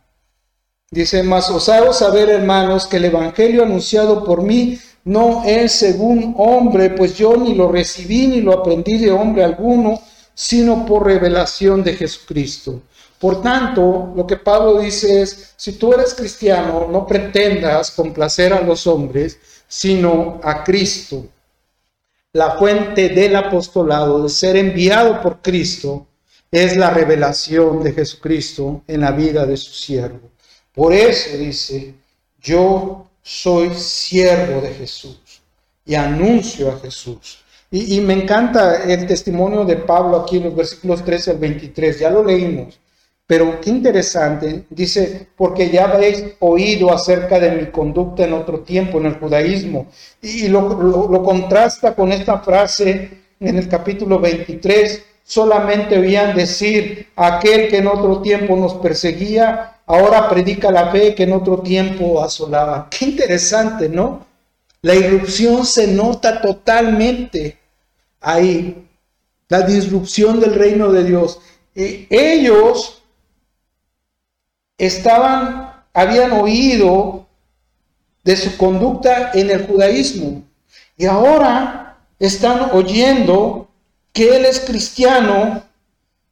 Dice, 0.93 1.23
mas 1.23 1.49
os 1.51 1.69
hago 1.69 1.93
saber, 1.93 2.29
hermanos, 2.31 2.89
que 2.89 2.97
el 2.97 3.05
evangelio 3.05 3.63
anunciado 3.63 4.25
por 4.25 4.43
mí 4.43 4.77
no 5.05 5.45
es 5.45 5.71
según 5.71 6.35
hombre, 6.37 6.91
pues 6.91 7.17
yo 7.17 7.37
ni 7.37 7.55
lo 7.55 7.71
recibí 7.71 8.27
ni 8.27 8.41
lo 8.41 8.55
aprendí 8.55 8.99
de 8.99 9.13
hombre 9.13 9.45
alguno, 9.45 10.01
sino 10.35 10.85
por 10.85 11.07
revelación 11.07 11.85
de 11.85 11.95
Jesucristo. 11.95 12.83
Por 13.21 13.41
tanto, 13.41 14.13
lo 14.17 14.27
que 14.27 14.37
Pablo 14.37 14.81
dice 14.81 15.23
es, 15.23 15.55
si 15.57 15.75
tú 15.75 15.93
eres 15.93 16.13
cristiano, 16.13 16.89
no 16.91 17.07
pretendas 17.07 17.93
complacer 17.93 18.53
a 18.53 18.61
los 18.61 18.85
hombres, 18.89 19.39
sino 19.69 20.41
a 20.43 20.65
Cristo. 20.65 21.25
La 22.33 22.57
fuente 22.59 23.11
del 23.11 23.37
apostolado, 23.37 24.25
de 24.25 24.29
ser 24.29 24.57
enviado 24.57 25.23
por 25.23 25.41
Cristo, 25.41 26.09
es 26.51 26.77
la 26.77 26.91
revelación 26.91 27.81
de 27.81 27.93
Jesucristo 27.93 28.83
en 28.89 29.03
la 29.03 29.13
vida 29.13 29.47
de 29.47 29.57
su 29.57 29.73
siervo. 29.73 30.30
Por 30.81 30.95
eso 30.95 31.37
dice, 31.37 31.93
yo 32.41 33.07
soy 33.21 33.75
siervo 33.75 34.63
de 34.63 34.73
Jesús 34.73 35.43
y 35.85 35.95
anuncio 35.95 36.71
a 36.71 36.79
Jesús. 36.79 37.45
Y, 37.71 38.01
me 38.01 38.15
encanta 38.15 38.85
el 38.85 39.07
testimonio 39.07 39.67
de 39.67 39.77
Pablo 39.77 40.17
aquí 40.17 40.39
en 40.39 40.45
los 40.45 40.57
versículos 40.57 41.05
13 41.05 41.33
al 41.33 41.37
23, 41.37 41.99
ya 42.01 42.09
lo 42.09 42.25
leímos. 42.25 42.81
Pero 43.27 43.61
qué 43.61 43.69
interesante, 43.69 44.65
dice, 44.71 45.29
porque 45.37 45.69
ya 45.69 45.85
habéis 45.85 46.25
oído 46.39 46.91
acerca 46.91 47.39
de 47.39 47.51
mi 47.51 47.67
conducta 47.67 48.25
en 48.25 48.33
otro 48.33 48.61
tiempo, 48.61 49.01
en 49.01 49.05
el 49.05 49.19
judaísmo, 49.19 49.89
y 50.23 50.49
lo, 50.49 51.23
contrasta 51.23 51.95
con 51.95 52.11
esta 52.11 52.39
frase 52.39 53.19
en 53.39 53.59
el 53.59 53.69
capítulo 53.69 54.19
23, 54.19 55.03
solamente 55.25 55.99
oían 55.99 56.35
decir, 56.35 57.09
aquel 57.17 57.69
que 57.69 57.77
en 57.77 57.87
otro 57.87 58.23
tiempo 58.23 58.57
nos 58.57 58.73
perseguía, 58.77 59.77
ahora 59.91 60.29
predica 60.29 60.71
la 60.71 60.93
fe 60.93 61.17
que 61.17 61.25
en 61.25 61.33
otro 61.33 61.59
tiempo 61.59 62.23
asolaba. 62.23 62.87
Qué 62.89 63.07
interesante, 63.07 63.89
¿no? 63.89 64.25
La 64.83 64.95
irrupción 64.95 65.67
se 65.67 65.89
nota 65.89 66.41
totalmente 66.41 67.59
ahí, 68.21 68.87
la 69.49 69.63
disrupción 69.63 70.39
del 70.39 70.55
reino 70.55 70.93
de 70.93 71.03
Dios. 71.03 71.41
Y 71.75 72.07
ellos 72.09 73.03
estaban, 74.79 75.73
habían 75.93 76.33
oído 76.33 77.27
de 78.23 78.37
su 78.37 78.57
conducta 78.57 79.33
en 79.35 79.51
el 79.51 79.67
judaísmo 79.67 80.45
y 80.97 81.07
ahora 81.07 81.99
están 82.21 82.71
oyendo 82.75 83.69
que 84.13 84.37
él 84.37 84.45
es 84.45 84.61
cristiano 84.61 85.65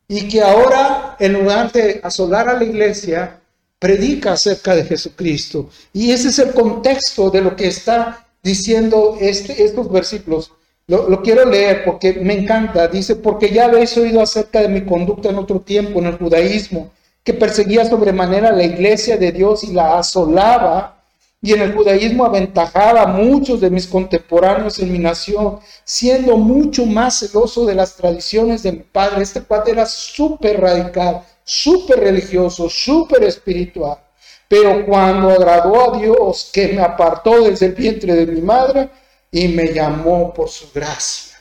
y 0.07 0.29
que 0.29 0.43
ahora 0.43 1.17
en 1.19 1.33
lugar 1.33 1.73
de 1.73 2.01
asolar 2.05 2.49
a 2.49 2.55
la 2.55 2.65
iglesia, 2.65 3.41
predica 3.79 4.33
acerca 4.33 4.75
de 4.75 4.85
Jesucristo. 4.85 5.71
Y 5.93 6.11
ese 6.13 6.29
es 6.29 6.39
el 6.39 6.53
contexto 6.53 7.31
de 7.31 7.41
lo 7.43 7.57
que 7.57 7.69
está 7.69 8.27
diciendo 8.43 9.17
este, 9.21 9.63
estos 9.65 9.91
versículos. 9.91 10.53
Lo, 10.87 11.21
quiero 11.23 11.45
leer 11.45 11.85
porque 11.85 12.15
me 12.15 12.35
encanta. 12.35 12.89
Dice, 12.89 13.17
porque 13.17 13.51
ya 13.51 13.67
habéis 13.67 13.97
oído 13.99 14.23
acerca 14.23 14.63
de 14.63 14.69
mi 14.69 14.87
conducta 14.87 15.29
en 15.29 15.37
otro 15.37 15.61
tiempo 15.61 15.99
en 15.99 16.07
el 16.07 16.17
judaísmo 16.17 16.91
que 17.29 17.35
perseguía 17.35 17.85
sobremanera 17.85 18.53
la 18.53 18.65
iglesia 18.65 19.19
de 19.19 19.33
Dios 19.33 19.63
y 19.63 19.75
la 19.75 19.99
asolaba, 19.99 21.05
y 21.43 21.53
en 21.53 21.61
el 21.61 21.75
judaísmo 21.75 22.25
aventajaba 22.25 23.03
a 23.03 23.07
muchos 23.07 23.61
de 23.61 23.69
mis 23.69 23.87
contemporáneos 23.87 24.79
en 24.79 24.91
mi 24.91 24.99
nación, 24.99 25.59
siendo 25.85 26.39
mucho 26.39 26.87
más 26.87 27.19
celoso 27.19 27.67
de 27.67 27.75
las 27.75 27.97
tradiciones 27.97 28.63
de 28.63 28.73
mi 28.73 28.79
padre. 28.79 29.23
Este 29.23 29.43
padre 29.43 29.73
era 29.73 29.85
súper 29.85 30.59
radical, 30.59 31.23
súper 31.49 32.01
religioso, 32.01 32.69
súper 32.69 33.25
espiritual. 33.25 33.99
Pero 34.47 34.85
cuando 34.87 35.31
agradó 35.31 35.95
a 35.95 35.99
Dios, 35.99 36.51
que 36.53 36.69
me 36.69 36.83
apartó 36.83 37.45
desde 37.45 37.67
el 37.67 37.75
vientre 37.75 38.15
de 38.15 38.27
mi 38.27 38.41
madre 38.43 38.91
y 39.31 39.49
me 39.49 39.73
llamó 39.73 40.33
por 40.33 40.49
su 40.49 40.71
gracia. 40.73 41.39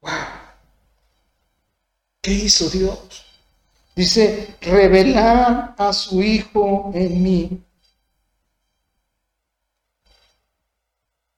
¡Wow! 0.00 0.12
¿Qué 2.20 2.32
hizo 2.32 2.68
Dios? 2.70 3.26
Dice, 3.94 4.56
revelar 4.60 5.74
a 5.76 5.92
su 5.92 6.22
Hijo 6.22 6.90
en 6.94 7.22
mí. 7.22 7.64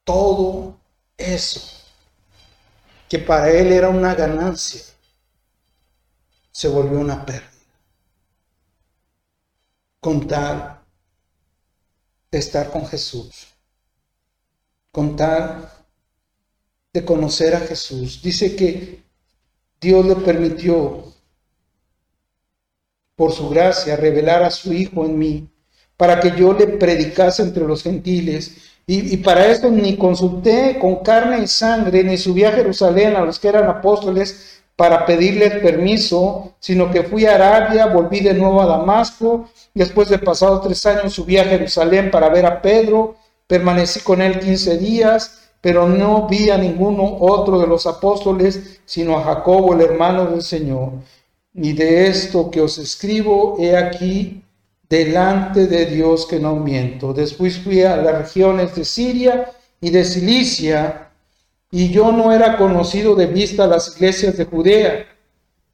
Todo 0.05 0.79
eso, 1.17 1.61
que 3.09 3.19
para 3.19 3.51
él 3.51 3.73
era 3.73 3.89
una 3.89 4.15
ganancia, 4.15 4.83
se 6.53 6.69
volvió 6.69 7.01
una 7.01 7.27
pérdida. 7.27 7.56
Contar 10.01 10.85
de 12.31 12.39
estar 12.39 12.71
con 12.71 12.87
Jesús. 12.87 13.49
Contar 14.93 15.85
de 16.93 17.05
conocer 17.05 17.55
a 17.55 17.61
Jesús. 17.61 18.23
Dice 18.23 18.57
que 18.57 19.03
Dios 19.81 20.07
le 20.07 20.17
permitió 20.17 21.05
por 23.15 23.33
su 23.33 23.49
gracia, 23.49 23.97
revelar 23.97 24.43
a 24.43 24.51
su 24.51 24.73
Hijo 24.73 25.05
en 25.05 25.19
mí, 25.19 25.49
para 25.97 26.21
que 26.21 26.33
yo 26.37 26.53
le 26.53 26.67
predicase 26.67 27.43
entre 27.43 27.65
los 27.65 27.83
gentiles. 27.83 28.57
Y, 28.87 29.17
para 29.17 29.47
esto 29.49 29.69
ni 29.69 29.97
consulté 29.97 30.79
con 30.79 31.03
carne 31.03 31.41
y 31.43 31.49
sangre, 31.49 32.05
ni 32.05 32.17
subí 32.17 32.45
a 32.45 32.53
Jerusalén 32.53 33.17
a 33.17 33.25
los 33.25 33.41
que 33.41 33.49
eran 33.49 33.69
apóstoles 33.69 34.63
para 34.77 35.07
pedirles 35.07 35.55
permiso, 35.55 36.53
sino 36.61 36.91
que 36.91 37.03
fui 37.03 37.25
a 37.25 37.35
Arabia, 37.35 37.87
volví 37.87 38.21
de 38.21 38.35
nuevo 38.35 38.61
a 38.61 38.67
Damasco, 38.67 39.49
y 39.75 39.81
después 39.81 40.09
de 40.09 40.19
pasados 40.19 40.63
tres 40.63 40.85
años 40.87 41.15
subí 41.15 41.39
a 41.39 41.45
Jerusalén 41.45 42.11
para 42.11 42.29
ver 42.29 42.47
a 42.47 42.61
Pedro, 42.61 43.17
permanecí 43.47 44.01
con 44.01 44.21
él 44.21 44.39
quince 44.39 44.77
días, 44.77 45.49
pero 45.61 45.89
no 45.89 46.29
vi 46.29 46.51
a 46.51 46.59
ninguno 46.59 47.17
otro 47.21 47.59
de 47.59 47.67
los 47.67 47.87
apóstoles, 47.87 48.81
sino 48.85 49.19
a 49.19 49.25
Jacobo, 49.25 49.75
el 49.75 49.81
hermano 49.81 50.27
del 50.27 50.43
Señor 50.43 50.93
ni 51.57 51.73
de 51.73 52.07
esto 52.07 52.51
que 52.51 52.61
os 52.61 52.79
escribo, 52.79 53.57
he 53.59 53.77
aquí 53.77 54.43
delante 54.89 55.67
de 55.67 55.87
Dios 55.87 56.27
que 56.27 56.39
no 56.39 56.55
miento. 56.57 57.15
Después 57.15 57.59
fui 57.59 57.83
a 57.83 57.97
las 57.97 58.19
regiones 58.19 58.75
de 58.77 58.85
Siria 58.85 59.51
y 59.81 59.91
de 59.91 60.05
Cilicia, 60.05 61.06
y 61.77 61.91
yo 61.91 62.11
no 62.11 62.33
era 62.33 62.57
conocido 62.57 63.15
de 63.15 63.27
vista 63.27 63.67
las 63.67 63.97
iglesias 63.97 64.39
de 64.39 64.47
Judea 64.47 65.07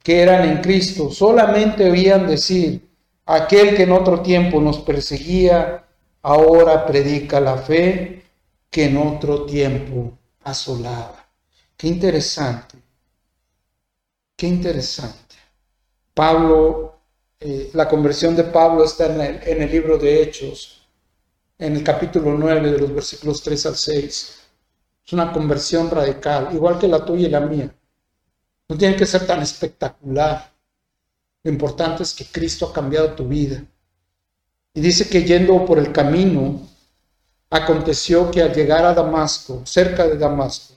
que 0.03 0.21
eran 0.21 0.49
en 0.49 0.61
Cristo, 0.61 1.13
solamente 1.13 1.89
oían 1.89 2.27
decir, 2.27 2.89
aquel 3.25 3.77
que 3.77 3.85
en 3.85 3.93
otro 3.93 4.21
tiempo 4.21 4.61
nos 4.61 4.81
perseguía, 4.81 5.85
ahora 6.23 6.85
predica 6.87 7.39
la 7.39 7.57
fe 7.57 8.25
que 8.69 8.87
en 8.87 8.97
otro 8.97 9.47
tiempo 9.47 10.19
asolaba. 10.43 11.25
Qué 11.77 11.87
interesante, 11.87 12.79
qué 14.35 14.49
interesante. 14.49 15.37
Pablo, 16.15 16.99
eh, 17.39 17.71
la 17.75 17.89
conversión 17.89 18.35
de 18.35 18.43
Pablo 18.43 18.87
está 18.87 19.07
en 19.07 19.21
el, 19.21 19.41
en 19.45 19.63
el 19.63 19.71
libro 19.71 19.99
de 19.99 20.21
Hechos, 20.21 20.85
en 21.61 21.77
el 21.77 21.85
capítulo 21.85 22.33
9 22.37 22.73
de 22.73 22.79
los 22.79 22.93
versículos 22.93 23.41
3 23.41 23.67
al 23.67 23.77
6. 23.77 24.42
Es 25.05 25.13
una 25.13 25.33
conversión 25.33 25.91
radical, 25.91 26.49
igual 26.53 26.79
que 26.79 26.89
la 26.89 27.05
tuya 27.05 27.27
y 27.27 27.31
la 27.31 27.41
mía. 27.41 27.75
No 28.69 28.77
tiene 28.79 28.97
que 28.97 29.07
ser 29.07 29.27
tan 29.27 29.43
espectacular. 29.43 30.53
Lo 31.43 31.51
importante 31.51 32.03
es 32.03 32.15
que 32.15 32.25
Cristo 32.25 32.67
ha 32.67 32.73
cambiado 32.73 33.13
tu 33.15 33.27
vida. 33.27 33.65
Y 34.75 34.81
dice 34.81 35.09
que 35.09 35.25
yendo 35.25 35.65
por 35.67 35.79
el 35.79 35.93
camino, 35.93 36.61
aconteció 37.51 38.31
que 38.31 38.43
al 38.43 38.55
llegar 38.55 38.85
a 38.85 38.95
Damasco, 38.95 39.63
cerca 39.67 40.07
de 40.07 40.17
Damasco, 40.17 40.75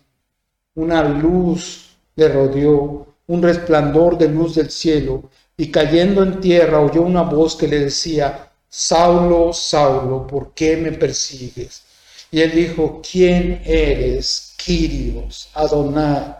una 0.73 1.03
luz 1.03 1.95
le 2.15 2.27
rodeó, 2.27 3.07
un 3.27 3.41
resplandor 3.41 4.17
de 4.17 4.27
luz 4.27 4.55
del 4.55 4.69
cielo, 4.69 5.29
y 5.55 5.71
cayendo 5.71 6.21
en 6.21 6.41
tierra 6.41 6.81
oyó 6.81 7.01
una 7.01 7.21
voz 7.21 7.55
que 7.55 7.67
le 7.67 7.79
decía, 7.79 8.51
Saulo, 8.67 9.53
Saulo, 9.53 10.27
¿por 10.27 10.53
qué 10.53 10.75
me 10.75 10.91
persigues? 10.91 11.83
Y 12.31 12.41
él 12.41 12.51
dijo, 12.51 13.01
¿quién 13.09 13.61
eres, 13.65 14.53
Quirios, 14.57 15.49
Adonai? 15.53 16.35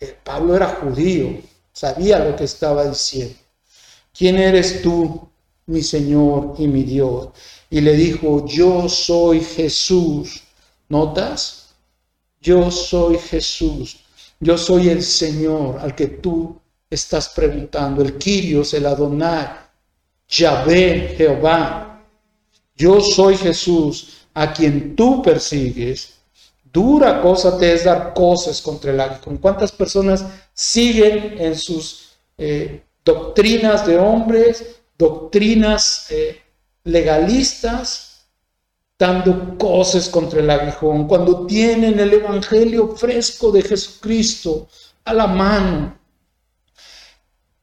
Eh, 0.00 0.16
Pablo 0.24 0.56
era 0.56 0.68
judío, 0.68 1.40
sabía 1.72 2.18
lo 2.18 2.34
que 2.36 2.44
estaba 2.44 2.88
diciendo. 2.88 3.34
¿Quién 4.16 4.36
eres 4.36 4.82
tú, 4.82 5.28
mi 5.66 5.82
Señor 5.82 6.54
y 6.58 6.66
mi 6.66 6.82
Dios? 6.82 7.28
Y 7.70 7.80
le 7.80 7.94
dijo, 7.94 8.46
yo 8.46 8.88
soy 8.88 9.40
Jesús. 9.40 10.42
¿Notas? 10.88 11.74
Yo 12.40 12.70
soy 12.70 13.18
Jesús. 13.18 14.00
Yo 14.40 14.58
soy 14.58 14.88
el 14.88 15.02
Señor 15.02 15.78
al 15.78 15.94
que 15.94 16.08
tú 16.08 16.60
estás 16.90 17.30
preguntando. 17.30 18.02
El 18.02 18.18
Quirios, 18.18 18.74
el 18.74 18.86
Adonai, 18.86 19.48
Yahvé, 20.28 21.14
Jehová. 21.16 22.04
Yo 22.76 23.00
soy 23.00 23.36
Jesús 23.36 24.21
a 24.34 24.52
quien 24.52 24.96
tú 24.96 25.22
persigues, 25.22 26.14
dura 26.72 27.20
cosa 27.20 27.58
te 27.58 27.72
es 27.72 27.84
dar 27.84 28.14
cosas 28.14 28.60
contra 28.62 28.90
el 28.90 29.00
aguijón. 29.00 29.36
¿Cuántas 29.36 29.72
personas 29.72 30.24
siguen 30.54 31.36
en 31.38 31.56
sus 31.56 32.12
eh, 32.38 32.82
doctrinas 33.04 33.86
de 33.86 33.98
hombres, 33.98 34.76
doctrinas 34.96 36.06
eh, 36.10 36.40
legalistas, 36.84 38.26
dando 38.98 39.58
cosas 39.58 40.08
contra 40.08 40.40
el 40.40 40.48
aguijón, 40.48 41.06
cuando 41.06 41.46
tienen 41.46 41.98
el 41.98 42.12
Evangelio 42.14 42.88
fresco 42.96 43.50
de 43.52 43.62
Jesucristo 43.62 44.68
a 45.04 45.12
la 45.12 45.26
mano? 45.26 45.98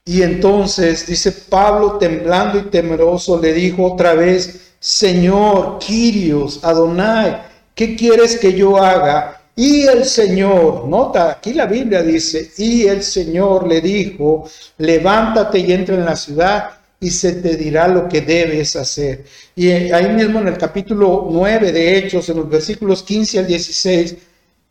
Y 0.05 0.23
entonces, 0.23 1.05
dice 1.05 1.31
Pablo, 1.31 1.99
temblando 1.99 2.57
y 2.57 2.63
temeroso, 2.63 3.39
le 3.39 3.53
dijo 3.53 3.93
otra 3.93 4.15
vez, 4.15 4.68
Señor, 4.79 5.77
Quirios, 5.79 6.63
Adonai, 6.63 7.41
¿qué 7.75 7.97
quieres 7.97 8.37
que 8.37 8.53
yo 8.53 8.77
haga? 8.77 9.41
Y 9.53 9.81
el 9.81 10.05
Señor, 10.05 10.87
nota, 10.87 11.31
aquí 11.31 11.51
la 11.53 11.65
Biblia 11.65 12.01
dice, 12.01 12.49
y 12.57 12.83
el 12.87 13.03
Señor 13.03 13.67
le 13.67 13.81
dijo, 13.81 14.49
levántate 14.77 15.59
y 15.59 15.73
entra 15.73 15.95
en 15.95 16.05
la 16.05 16.15
ciudad 16.15 16.69
y 16.97 17.09
se 17.11 17.33
te 17.33 17.57
dirá 17.57 17.89
lo 17.89 18.07
que 18.07 18.21
debes 18.21 18.77
hacer. 18.77 19.25
Y 19.53 19.69
ahí 19.69 20.13
mismo 20.13 20.39
en 20.39 20.47
el 20.47 20.57
capítulo 20.57 21.27
9 21.29 21.73
de 21.73 21.97
Hechos, 21.97 22.29
en 22.29 22.37
los 22.37 22.49
versículos 22.49 23.03
15 23.03 23.39
al 23.39 23.47
16, 23.47 24.15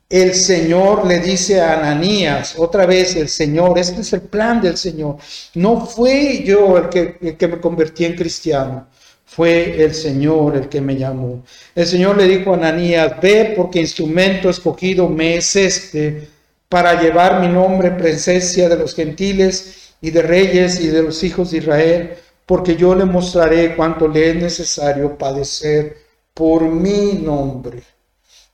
el 0.08 0.34
Señor 0.34 1.06
le 1.06 1.18
dice 1.18 1.60
a 1.60 1.78
Ananías, 1.78 2.54
otra 2.56 2.86
vez 2.86 3.14
el 3.14 3.28
Señor, 3.28 3.78
este 3.78 4.00
es 4.00 4.12
el 4.14 4.22
plan 4.22 4.62
del 4.62 4.78
Señor. 4.78 5.16
No 5.52 5.84
fue 5.84 6.42
yo 6.44 6.78
el 6.78 6.88
que 6.88 7.48
me 7.48 7.60
convertí 7.60 8.06
en 8.06 8.16
cristiano 8.16 8.86
fue 9.28 9.84
el 9.84 9.94
Señor 9.94 10.56
el 10.56 10.68
que 10.68 10.80
me 10.80 10.96
llamó. 10.96 11.44
El 11.74 11.86
Señor 11.86 12.16
le 12.16 12.26
dijo 12.26 12.52
a 12.52 12.56
Ananías, 12.56 13.20
ve 13.20 13.52
porque 13.54 13.78
instrumento 13.78 14.48
escogido 14.48 15.06
me 15.08 15.36
es 15.36 15.54
este 15.54 16.28
para 16.68 17.00
llevar 17.00 17.40
mi 17.40 17.48
nombre 17.48 17.90
presencia 17.90 18.68
de 18.68 18.76
los 18.76 18.94
gentiles 18.94 19.92
y 20.00 20.10
de 20.10 20.22
reyes 20.22 20.80
y 20.80 20.88
de 20.88 21.02
los 21.02 21.22
hijos 21.22 21.50
de 21.50 21.58
Israel, 21.58 22.14
porque 22.46 22.74
yo 22.74 22.94
le 22.94 23.04
mostraré 23.04 23.76
cuánto 23.76 24.08
le 24.08 24.30
es 24.30 24.36
necesario 24.36 25.16
padecer 25.16 25.98
por 26.32 26.62
mi 26.62 27.12
nombre, 27.12 27.82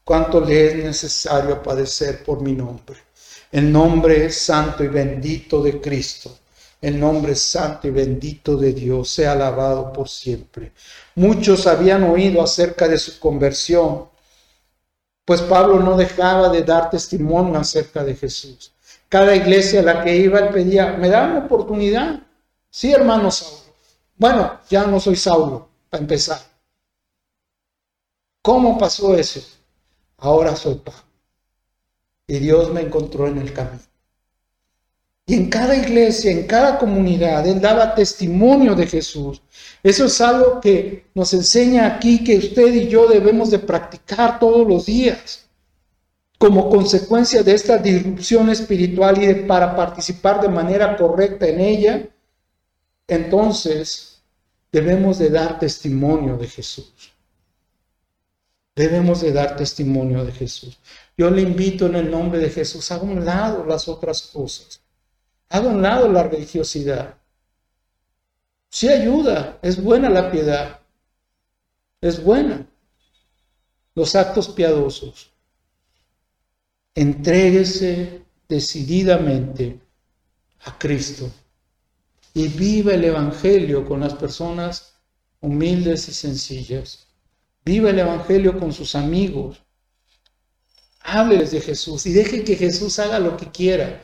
cuánto 0.03 0.41
le 0.41 0.67
es 0.67 0.75
necesario 0.85 1.63
padecer 1.63 2.25
por 2.25 2.43
mi 2.43 2.53
nombre. 2.53 2.97
El 3.53 3.71
nombre 3.71 4.29
santo 4.31 4.83
y 4.83 4.89
bendito 4.89 5.63
de 5.63 5.81
Cristo 5.81 6.37
el 6.85 7.01
nombre 7.01 7.35
santo 7.35 7.89
y 7.89 7.91
bendito 7.91 8.57
de 8.57 8.73
Dios 8.73 9.09
sea 9.09 9.33
alabado 9.33 9.93
por 9.93 10.09
siempre. 10.09 10.73
Muchos 11.15 11.67
habían 11.67 12.03
oído 12.03 12.43
acerca 12.43 12.87
de 12.87 12.99
su 12.99 13.19
conversión, 13.19 14.09
pues 15.25 15.41
Pablo 15.41 15.81
no 15.81 15.97
dejaba 15.97 16.51
de 16.51 16.63
dar 16.63 16.91
testimonio 16.91 17.59
acerca 17.59 18.05
de 18.05 18.15
Jesús. 18.15 18.73
Cada 19.09 19.35
iglesia 19.35 19.81
a 19.81 19.85
la 19.85 20.05
que 20.05 20.15
iba 20.15 20.41
él 20.41 20.51
pedía, 20.51 20.93
¿me 20.93 21.09
da 21.09 21.25
una 21.25 21.39
oportunidad? 21.47 22.21
Sí, 22.69 22.93
hermano 22.93 23.31
Saulo. 23.31 23.65
Bueno, 24.17 24.61
ya 24.69 24.87
no 24.87 25.01
soy 25.01 25.17
Saulo, 25.17 25.69
para 25.89 26.03
empezar. 26.03 26.41
¿Cómo 28.43 28.77
pasó 28.77 29.15
eso? 29.15 29.41
Ahora 30.19 30.55
soy 30.55 30.75
Pablo. 30.75 31.01
Y 32.27 32.39
Dios 32.41 32.71
me 32.71 32.83
encontró 32.83 33.27
en 33.27 33.39
el 33.39 33.55
camino. 33.55 33.94
Y 35.27 35.35
en 35.35 35.49
cada 35.49 35.75
iglesia, 35.75 36.31
en 36.31 36.47
cada 36.47 36.79
comunidad, 36.79 37.47
Él 37.47 37.61
daba 37.61 37.95
testimonio 37.95 38.75
de 38.75 38.87
Jesús. 38.87 39.41
Eso 39.83 40.05
es 40.05 40.21
algo 40.21 40.61
que 40.61 41.07
nos 41.15 41.33
enseña 41.33 41.87
aquí 41.87 42.23
que 42.23 42.37
usted 42.37 42.75
y 42.75 42.89
yo 42.89 43.09
debemos 43.09 43.51
de 43.51 43.59
practicar 43.59 44.39
todos 44.39 44.67
los 44.67 44.85
días. 44.85 45.47
Como 46.37 46.69
consecuencia 46.69 47.43
de 47.43 47.55
esta 47.55 47.79
disrupción 47.79 48.51
espiritual 48.51 49.23
y 49.23 49.47
para 49.47 49.75
participar 49.75 50.43
de 50.43 50.49
manera 50.49 50.95
correcta 50.95 51.47
en 51.47 51.61
ella, 51.61 52.09
entonces 53.09 54.23
debemos 54.71 55.19
de 55.19 55.31
dar 55.31 55.59
testimonio 55.59 56.37
de 56.37 56.49
Jesús. 56.49 56.93
Debemos 58.77 59.23
de 59.23 59.33
dar 59.33 59.57
testimonio 59.57 60.23
de 60.25 60.33
Jesús. 60.33 60.79
Yo 61.17 61.31
le 61.31 61.43
invito 61.43 61.87
en 61.87 61.95
el 61.95 62.11
nombre 62.11 62.41
de 62.41 62.51
Jesús, 62.51 62.91
a 62.91 62.99
un 62.99 63.25
lado 63.25 63.65
las 63.65 63.89
otras 63.89 64.21
cosas 64.23 64.84
Haga 65.49 65.69
un 65.69 65.83
lado 65.83 66.11
la 66.11 66.25
religiosidad. 66.25 67.17
Sí 68.71 68.89
ayuda, 68.89 69.59
es 69.63 69.81
buena 69.83 70.11
la 70.11 70.31
piedad, 70.31 70.81
es 72.01 72.23
buena. 72.23 72.67
Los 73.95 74.17
actos 74.17 74.49
piadosos. 74.49 75.31
Entréguese 76.95 78.25
decididamente 78.49 79.81
a 80.65 80.77
Cristo 80.79 81.31
y 82.35 82.49
viva 82.49 82.95
el 82.95 83.05
Evangelio 83.05 83.87
con 83.87 84.01
las 84.01 84.15
personas 84.15 84.95
humildes 85.41 86.09
y 86.09 86.13
sencillas. 86.13 87.07
Viva 87.65 87.91
el 87.91 88.01
Evangelio 88.01 88.59
con 88.59 88.73
sus 88.73 88.97
amigos. 88.97 89.63
Hábleles 91.01 91.53
de 91.53 91.61
Jesús 91.61 92.07
y 92.07 92.13
deje 92.13 92.43
que 92.43 92.57
Jesús 92.57 92.99
haga 92.99 93.21
lo 93.21 93.37
que 93.37 93.51
quiera 93.53 94.03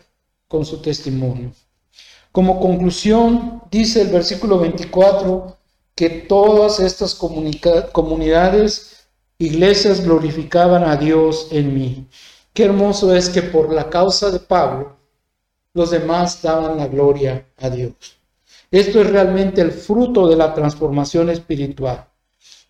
con 0.51 0.67
su 0.67 0.79
testimonio. 0.83 1.53
Como 2.33 2.59
conclusión, 2.59 3.63
dice 3.71 4.03
el 4.03 4.09
versículo 4.09 4.59
24 4.59 5.57
que 5.95 6.11
todas 6.11 6.81
estas 6.81 7.15
comunidades, 7.15 9.07
iglesias 9.39 10.03
glorificaban 10.03 10.83
a 10.83 10.97
Dios 10.97 11.47
en 11.53 11.73
mí. 11.73 12.09
Qué 12.53 12.65
hermoso 12.65 13.15
es 13.15 13.29
que 13.29 13.43
por 13.43 13.73
la 13.73 13.89
causa 13.89 14.33
de 14.33 14.41
Pablo, 14.41 14.97
los 15.73 15.93
demás 15.93 16.43
daban 16.43 16.79
la 16.79 16.89
gloria 16.89 17.47
a 17.57 17.71
Dios. 17.71 17.95
Esto 18.73 19.01
es 19.01 19.09
realmente 19.09 19.61
el 19.61 19.71
fruto 19.71 20.27
de 20.27 20.35
la 20.35 20.53
transformación 20.53 21.31
espiritual. 21.31 22.09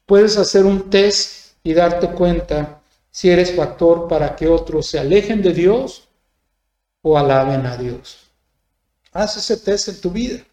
Puedes 0.05 0.37
hacer 0.37 0.67
un 0.67 0.91
test 0.91 1.55
y 1.65 1.73
darte 1.73 2.09
cuenta 2.09 2.83
si 3.11 3.31
eres 3.31 3.57
factor 3.57 4.07
para 4.07 4.37
que 4.37 4.49
otros 4.49 4.87
se 4.87 4.99
alejen 4.99 5.41
de 5.41 5.55
Dios 5.55 6.10
o 7.03 7.17
alaben 7.17 7.67
a 7.67 7.77
Dios. 7.77 8.31
Haz 9.13 9.37
ese 9.37 9.57
test 9.57 9.89
en 9.89 10.01
tu 10.01 10.11
vida. 10.11 10.45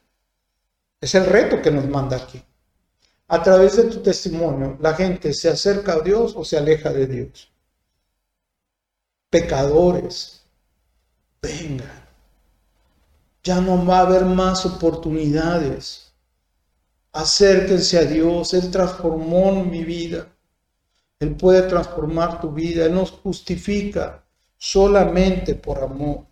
Es 1.00 1.14
el 1.16 1.26
reto 1.26 1.62
que 1.62 1.72
nos 1.72 1.88
manda 1.88 2.18
aquí. 2.18 2.42
A 3.28 3.44
través 3.44 3.76
de 3.76 3.84
tu 3.84 4.02
testimonio, 4.02 4.78
la 4.80 4.94
gente 4.94 5.34
se 5.34 5.50
acerca 5.50 5.94
a 5.94 6.00
Dios 6.00 6.34
o 6.36 6.46
se 6.46 6.58
aleja 6.58 6.92
de 6.92 7.08
Dios. 7.08 7.52
Pecadores, 9.30 10.44
vengan. 11.42 12.08
Ya 13.44 13.60
no 13.60 13.86
va 13.86 14.00
a 14.00 14.02
haber 14.02 14.26
más 14.26 14.66
oportunidades. 14.66 16.14
Acérquense 17.12 17.98
a 17.98 18.04
Dios. 18.04 18.54
Él 18.54 18.72
transformó 18.72 19.64
mi 19.64 19.84
vida. 19.84 20.28
Él 21.20 21.36
puede 21.36 21.64
transformar 21.64 22.40
tu 22.40 22.52
vida. 22.52 22.86
Él 22.86 22.96
nos 22.96 23.12
justifica 23.12 24.24
solamente 24.58 25.56
por 25.56 25.84
amor. 25.84 26.27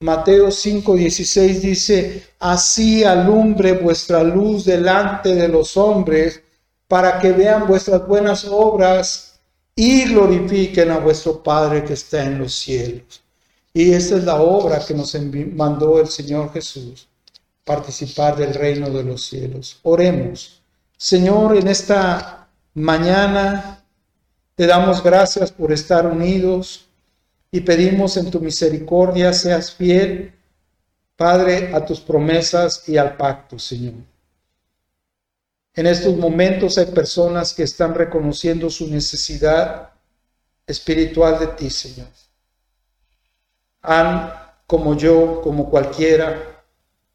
Mateo 0.00 0.46
5:16 0.46 1.60
dice, 1.60 2.22
así 2.38 3.02
alumbre 3.02 3.72
vuestra 3.72 4.22
luz 4.22 4.64
delante 4.64 5.34
de 5.34 5.48
los 5.48 5.76
hombres, 5.76 6.40
para 6.86 7.18
que 7.18 7.32
vean 7.32 7.66
vuestras 7.66 8.06
buenas 8.06 8.44
obras 8.44 9.40
y 9.74 10.04
glorifiquen 10.04 10.92
a 10.92 10.98
vuestro 10.98 11.42
Padre 11.42 11.84
que 11.84 11.94
está 11.94 12.24
en 12.24 12.38
los 12.38 12.54
cielos. 12.54 13.22
Y 13.74 13.92
esta 13.92 14.16
es 14.16 14.24
la 14.24 14.40
obra 14.40 14.84
que 14.86 14.94
nos 14.94 15.16
mandó 15.54 16.00
el 16.00 16.06
Señor 16.06 16.52
Jesús, 16.52 17.08
participar 17.64 18.36
del 18.36 18.54
reino 18.54 18.90
de 18.90 19.02
los 19.02 19.26
cielos. 19.26 19.80
Oremos. 19.82 20.62
Señor, 20.96 21.56
en 21.56 21.66
esta 21.66 22.48
mañana 22.74 23.84
te 24.54 24.64
damos 24.66 25.02
gracias 25.02 25.50
por 25.50 25.72
estar 25.72 26.06
unidos 26.06 26.87
y 27.50 27.60
pedimos 27.60 28.16
en 28.16 28.30
tu 28.30 28.40
misericordia 28.40 29.32
seas 29.32 29.72
fiel, 29.72 30.34
Padre, 31.16 31.74
a 31.74 31.84
tus 31.84 32.00
promesas 32.00 32.88
y 32.88 32.96
al 32.96 33.16
pacto, 33.16 33.58
Señor. 33.58 33.94
En 35.74 35.86
estos 35.86 36.16
momentos 36.16 36.78
hay 36.78 36.86
personas 36.86 37.54
que 37.54 37.62
están 37.62 37.94
reconociendo 37.94 38.68
su 38.70 38.88
necesidad 38.88 39.90
espiritual 40.66 41.38
de 41.38 41.46
ti, 41.48 41.70
Señor. 41.70 42.08
Han, 43.82 44.32
como 44.66 44.96
yo, 44.96 45.40
como 45.42 45.70
cualquiera, 45.70 46.64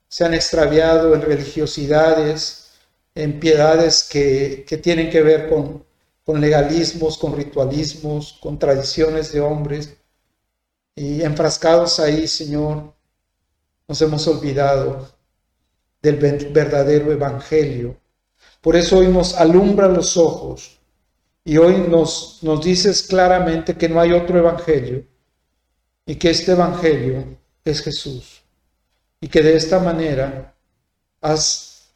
se 0.08 0.26
han 0.26 0.34
extraviado 0.34 1.14
en 1.14 1.22
religiosidades, 1.22 2.72
en 3.16 3.40
piedades 3.40 4.04
que, 4.04 4.66
tienen 4.82 5.10
que 5.10 5.22
ver 5.22 5.50
con, 5.50 5.86
con 6.24 6.42
legalismos, 6.42 7.18
con 7.18 7.36
ritualismos, 7.36 8.38
con 8.42 8.58
tradiciones 8.58 9.32
de 9.32 9.42
hombres. 9.42 9.94
Y 10.96 11.22
enfrascados 11.22 12.00
ahí, 12.00 12.28
Señor, 12.28 12.94
nos 13.88 14.02
hemos 14.02 14.28
olvidado 14.28 15.10
del 16.02 16.18
verdadero 16.18 17.12
evangelio. 17.12 17.98
Por 18.62 18.76
eso 18.76 19.00
hoy 19.00 19.08
nos 19.08 19.36
alumbra 19.36 19.88
los 19.88 20.18
ojos 20.18 20.80
y 21.44 21.58
hoy 21.58 21.78
nos, 21.89 22.39
nos 22.41 22.64
dices 22.64 23.04
claramente 23.04 23.76
que 23.76 23.89
no 23.89 24.00
hay 24.00 24.12
otro 24.12 24.38
evangelio 24.38 25.06
y 26.06 26.16
que 26.16 26.30
este 26.30 26.52
evangelio 26.52 27.38
es 27.64 27.82
Jesús 27.82 28.41
y 29.20 29.28
que 29.28 29.41
de 29.41 29.56
esta 29.56 29.80
manera 29.80 30.54
has 31.22 31.94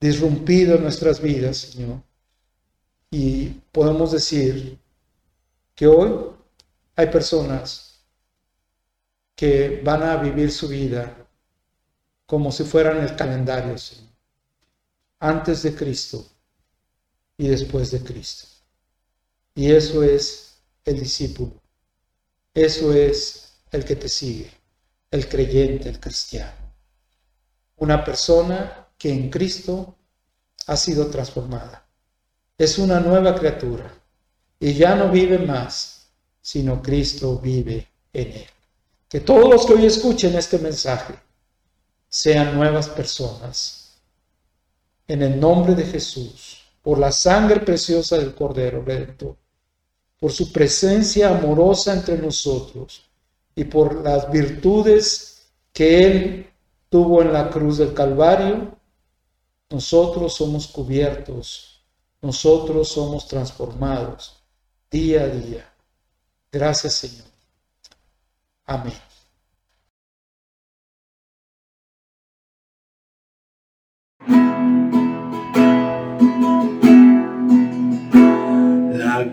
disrumpido 0.00 0.78
nuestras 0.78 1.20
vidas, 1.20 1.58
Señor. 1.58 2.02
Y 3.10 3.48
podemos 3.72 4.12
decir 4.12 4.78
que 5.74 5.86
hoy 5.86 6.10
hay 7.00 7.06
personas 7.06 8.04
que 9.34 9.80
van 9.82 10.02
a 10.02 10.16
vivir 10.16 10.52
su 10.52 10.68
vida 10.68 11.26
como 12.26 12.52
si 12.52 12.64
fueran 12.64 12.98
el 12.98 13.16
calendario. 13.16 13.74
Antes 15.18 15.62
de 15.62 15.74
Cristo 15.74 16.26
y 17.38 17.48
después 17.48 17.90
de 17.90 18.02
Cristo. 18.02 18.48
Y 19.54 19.72
eso 19.72 20.02
es 20.02 20.58
el 20.84 21.00
discípulo. 21.00 21.54
Eso 22.52 22.92
es 22.92 23.54
el 23.70 23.82
que 23.84 23.96
te 23.96 24.08
sigue, 24.08 24.50
el 25.10 25.26
creyente, 25.26 25.88
el 25.88 26.00
cristiano. 26.00 26.74
Una 27.76 28.04
persona 28.04 28.88
que 28.98 29.10
en 29.10 29.30
Cristo 29.30 29.96
ha 30.66 30.76
sido 30.76 31.06
transformada. 31.06 31.86
Es 32.58 32.76
una 32.76 33.00
nueva 33.00 33.34
criatura 33.34 33.90
y 34.58 34.74
ya 34.74 34.94
no 34.96 35.10
vive 35.10 35.38
más, 35.38 35.99
sino 36.40 36.82
Cristo 36.82 37.38
vive 37.38 37.88
en 38.12 38.32
él. 38.32 38.46
Que 39.08 39.20
todos 39.20 39.48
los 39.50 39.66
que 39.66 39.74
hoy 39.74 39.86
escuchen 39.86 40.36
este 40.36 40.58
mensaje 40.58 41.14
sean 42.08 42.54
nuevas 42.54 42.88
personas. 42.88 43.96
En 45.06 45.22
el 45.22 45.40
nombre 45.40 45.74
de 45.74 45.84
Jesús 45.84 46.60
por 46.82 46.98
la 46.98 47.12
sangre 47.12 47.60
preciosa 47.60 48.16
del 48.16 48.34
Cordero 48.34 48.82
Redentor, 48.82 49.36
por 50.18 50.32
su 50.32 50.52
presencia 50.52 51.30
amorosa 51.30 51.92
entre 51.92 52.18
nosotros 52.18 53.02
y 53.54 53.64
por 53.64 54.02
las 54.02 54.30
virtudes 54.30 55.50
que 55.72 56.06
Él 56.06 56.50
tuvo 56.88 57.22
en 57.22 57.32
la 57.32 57.50
cruz 57.50 57.78
del 57.78 57.94
Calvario, 57.94 58.76
nosotros 59.70 60.34
somos 60.34 60.66
cubiertos, 60.66 61.82
nosotros 62.20 62.88
somos 62.88 63.28
transformados 63.28 64.36
día 64.90 65.22
a 65.22 65.28
día. 65.28 65.69
Gracias 66.52 66.94
Señor. 66.94 67.26
Amén. 68.66 69.10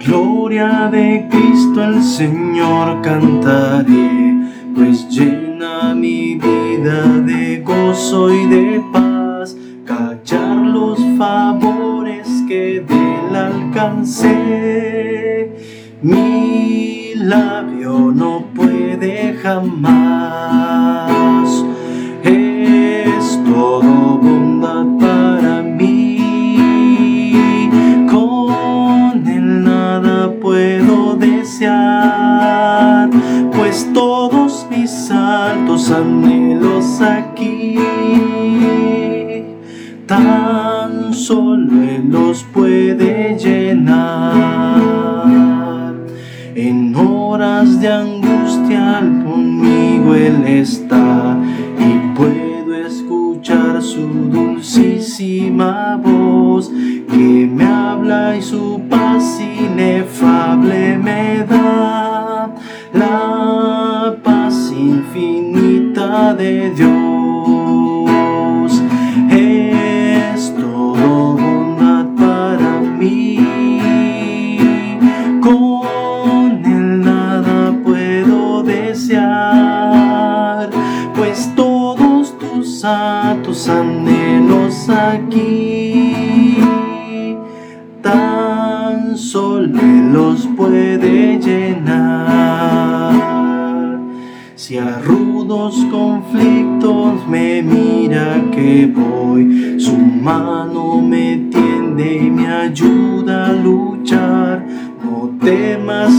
gloria 0.06 0.90
de 0.92 1.28
Cristo 1.30 1.84
el 1.84 2.04
Señor 2.04 3.02
cantaré, 3.02 4.36
pues 4.76 5.08
llena 5.10 5.96
mi 5.96 6.36
vida 6.36 7.04
de 7.26 7.62
gozo 7.62 8.34
y 8.34 8.48
de 8.48 8.82
paz, 8.94 9.56
callar 9.86 10.58
los 10.58 11.00
favores 11.18 12.28
que 12.48 12.86
del 12.88 13.36
alcancé. 13.36 14.38
Mi 16.02 16.57
labio 17.28 18.12
no 18.14 18.46
puede 18.56 19.38
jamás, 19.42 20.67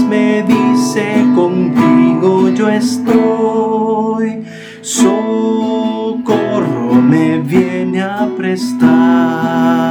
me 0.05 0.42
dice, 0.42 1.24
contigo 1.34 2.49
yo 2.51 2.68
estoy. 2.68 4.44
Socorro 4.80 6.14
me 6.94 7.40
viene 7.40 8.03
a 8.03 8.28
prestar 8.36 9.88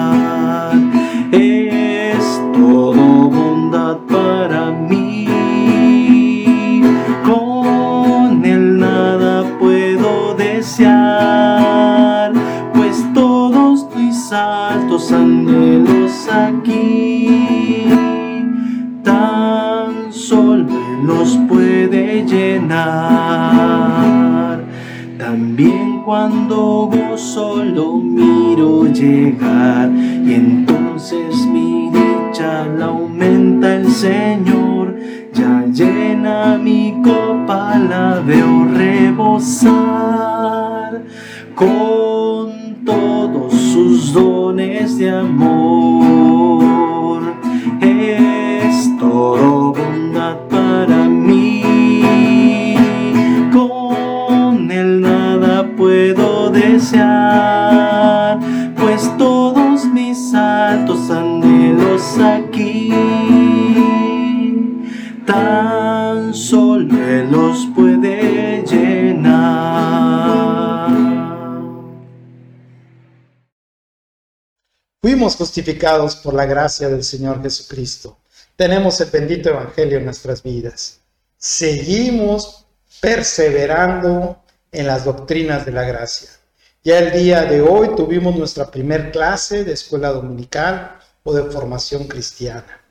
También 25.58 26.04
cuando 26.06 26.86
vos 26.86 27.20
solo 27.20 27.94
miro 27.94 28.86
llegar 28.94 29.90
y 29.90 30.36
entonces 30.36 31.48
mi 31.48 31.90
dicha 31.90 32.68
la 32.78 32.86
aumenta 32.86 33.78
el 33.78 33.88
Señor, 33.88 35.00
ya 35.34 35.66
llena 35.74 36.60
mi 36.60 37.02
copa, 37.04 37.76
la 37.80 38.20
veo 38.20 38.68
rebosar, 38.72 39.74
con 41.56 42.84
todos 42.86 43.52
sus 43.52 44.14
dones 44.14 45.00
de 45.00 45.10
amor. 45.10 45.88
Aquí 62.22 62.90
tan 65.26 66.34
solo 66.34 66.88
puede 67.76 68.64
llenar. 68.66 69.68
Fuimos 75.02 75.36
justificados 75.36 76.16
por 76.18 76.34
la 76.34 76.46
gracia 76.46 76.90
del 76.90 77.04
Señor 77.04 77.42
Jesucristo. 77.42 78.18
Tenemos 78.56 79.00
el 79.02 79.10
bendito 79.10 79.50
Evangelio 79.50 79.98
en 80.00 80.06
nuestras 80.06 80.42
vidas. 80.42 81.02
Seguimos 81.38 82.66
perseverando 83.00 84.42
en 84.72 84.88
las 84.88 85.06
doctrinas 85.06 85.66
de 85.66 85.72
la 85.72 85.84
gracia. 85.84 86.30
Ya 86.84 87.00
el 87.00 87.12
día 87.12 87.44
de 87.44 87.62
hoy 87.62 87.96
tuvimos 87.96 88.36
nuestra 88.36 88.72
primer 88.72 89.12
clase 89.12 89.64
de 89.64 89.74
escuela 89.74 90.10
dominical 90.10 90.97
de 91.34 91.44
formación 91.44 92.06
cristiana 92.08 92.82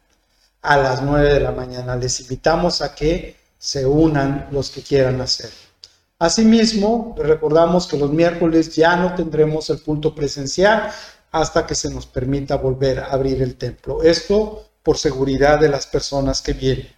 a 0.62 0.76
las 0.76 1.03
9 1.03 1.34
de 1.34 1.41
la 1.41 1.53
mañana. 1.53 1.97
Les 1.97 2.20
invitamos 2.20 2.82
a 2.82 2.95
que 2.95 3.37
se 3.59 3.87
unan 3.87 4.49
los 4.51 4.70
que 4.70 4.82
quieran 4.82 5.20
hacer. 5.20 5.51
Asimismo, 6.18 7.14
recordamos 7.18 7.87
que 7.87 7.99
los 7.99 8.11
miércoles 8.11 8.74
ya 8.74 8.97
no 8.97 9.14
tendremos 9.14 9.68
el 9.70 9.82
culto 9.82 10.14
presencial 10.14 10.91
hasta 11.32 11.66
que 11.66 11.74
se 11.74 11.91
nos 11.91 12.07
permita 12.07 12.57
volver 12.57 13.01
a 13.01 13.07
abrir 13.07 13.43
el 13.43 13.57
templo. 13.57 14.03
Esto 14.03 14.70
por 14.82 14.97
seguridad 14.97 15.59
de 15.59 15.68
las 15.68 15.87
personas 15.87 16.41
que 16.41 16.53
vienen. 16.53 16.89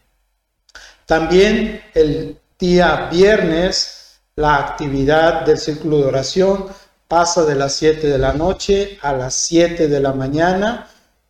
También 1.07 1.83
el 1.95 2.39
día 2.59 3.09
viernes, 3.11 4.21
la 4.37 4.57
actividad 4.57 5.47
del 5.47 5.59
círculo 5.59 5.99
de 5.99 6.05
oración 6.05 6.67
pasa 7.09 7.45
de 7.45 7.55
las 7.55 7.73
7 7.73 8.07
de 8.07 8.19
la 8.19 8.35
noche 8.35 8.99
a 9.01 9.15
las 9.15 9.35
7 9.35 9.89
de 9.89 10.01
la 10.01 10.13
mañana. 10.13 10.89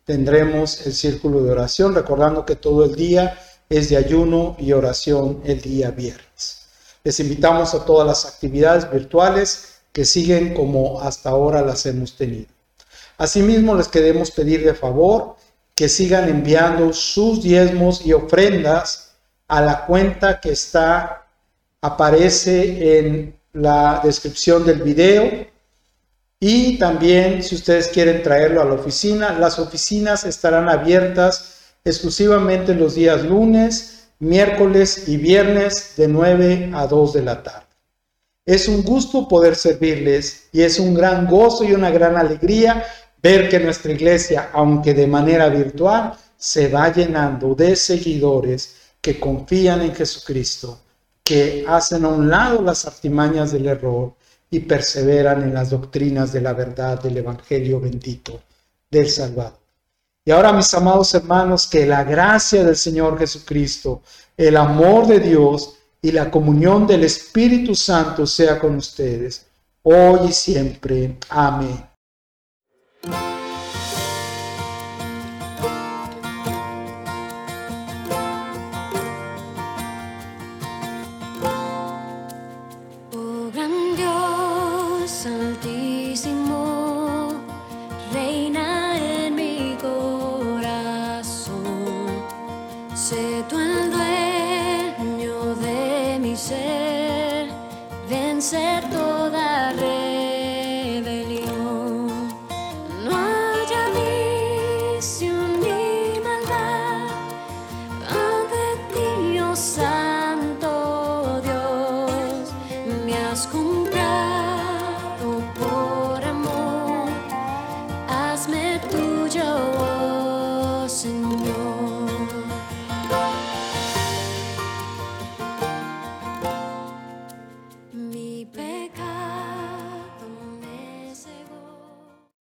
Tendremos 0.09 0.87
el 0.87 0.95
círculo 0.95 1.43
de 1.43 1.51
oración, 1.51 1.93
recordando 1.93 2.43
que 2.43 2.55
todo 2.55 2.83
el 2.83 2.95
día 2.95 3.39
es 3.69 3.89
de 3.89 3.97
ayuno 3.97 4.55
y 4.57 4.71
oración 4.71 5.39
el 5.45 5.61
día 5.61 5.91
viernes. 5.91 6.65
Les 7.03 7.19
invitamos 7.19 7.75
a 7.75 7.85
todas 7.85 8.07
las 8.07 8.25
actividades 8.25 8.89
virtuales 8.91 9.81
que 9.91 10.05
siguen 10.05 10.55
como 10.55 10.99
hasta 10.99 11.29
ahora 11.29 11.61
las 11.61 11.85
hemos 11.85 12.17
tenido. 12.17 12.47
Asimismo, 13.19 13.75
les 13.75 13.87
queremos 13.87 14.31
pedir 14.31 14.65
de 14.65 14.73
favor 14.73 15.35
que 15.75 15.87
sigan 15.87 16.27
enviando 16.27 16.91
sus 16.91 17.43
diezmos 17.43 18.03
y 18.03 18.13
ofrendas 18.13 19.11
a 19.47 19.61
la 19.61 19.85
cuenta 19.85 20.39
que 20.41 20.53
está 20.53 21.27
aparece 21.81 22.97
en 22.97 23.39
la 23.53 24.01
descripción 24.03 24.65
del 24.65 24.81
video 24.81 25.45
y 26.39 26.77
también 26.77 27.43
si 27.43 27.55
ustedes 27.55 27.89
quieren 27.89 28.23
traerlo 28.23 28.61
a 28.61 28.65
la 28.65 28.75
oficina, 28.75 29.37
las 29.37 29.59
oficinas 29.59 30.23
estarán 30.23 30.69
abiertas 30.69 31.75
exclusivamente 31.83 32.73
los 32.73 32.95
días 32.95 33.23
lunes, 33.23 34.07
miércoles 34.19 35.09
y 35.09 35.17
viernes 35.17 35.93
de 35.97 36.07
9 36.07 36.71
a 36.73 36.87
2 36.87 37.13
de 37.13 37.21
la 37.23 37.43
tarde. 37.43 37.65
Es 38.45 38.67
un 38.69 38.83
gusto 38.83 39.27
poder 39.27 39.55
servirles 39.55 40.47
y 40.53 40.61
es 40.61 40.79
un 40.79 40.93
gran 40.93 41.27
gozo 41.27 41.65
y 41.65 41.73
una 41.73 41.91
gran 41.91 42.15
alegría 42.15 42.85
ver 43.21 43.49
que 43.49 43.59
nuestra 43.59 43.91
iglesia, 43.91 44.49
aunque 44.53 44.93
de 44.93 45.07
manera 45.07 45.49
virtual, 45.49 46.13
se 46.37 46.69
va 46.69 46.91
llenando 46.91 47.53
de 47.53 47.75
seguidores 47.75 48.75
que 49.01 49.19
confían 49.19 49.81
en 49.81 49.93
Jesucristo, 49.93 50.79
que 51.21 51.65
hacen 51.67 52.05
a 52.05 52.07
un 52.07 52.29
lado 52.29 52.61
las 52.61 52.85
artimañas 52.85 53.51
del 53.51 53.67
error 53.67 54.13
y 54.51 54.59
perseveran 54.61 55.43
en 55.43 55.53
las 55.53 55.69
doctrinas 55.69 56.33
de 56.33 56.41
la 56.41 56.53
verdad 56.53 57.01
del 57.01 57.17
Evangelio 57.17 57.79
bendito 57.79 58.41
del 58.89 59.09
Salvador. 59.09 59.59
Y 60.25 60.31
ahora, 60.31 60.53
mis 60.53 60.73
amados 60.73 61.13
hermanos, 61.13 61.67
que 61.67 61.85
la 61.85 62.03
gracia 62.03 62.63
del 62.63 62.75
Señor 62.75 63.17
Jesucristo, 63.17 64.01
el 64.37 64.57
amor 64.57 65.07
de 65.07 65.19
Dios 65.19 65.75
y 66.01 66.11
la 66.11 66.29
comunión 66.29 66.87
del 66.87 67.03
Espíritu 67.03 67.75
Santo 67.75 68.25
sea 68.25 68.59
con 68.59 68.75
ustedes, 68.75 69.45
hoy 69.83 70.29
y 70.29 70.31
siempre. 70.31 71.17
Amén. 71.29 71.83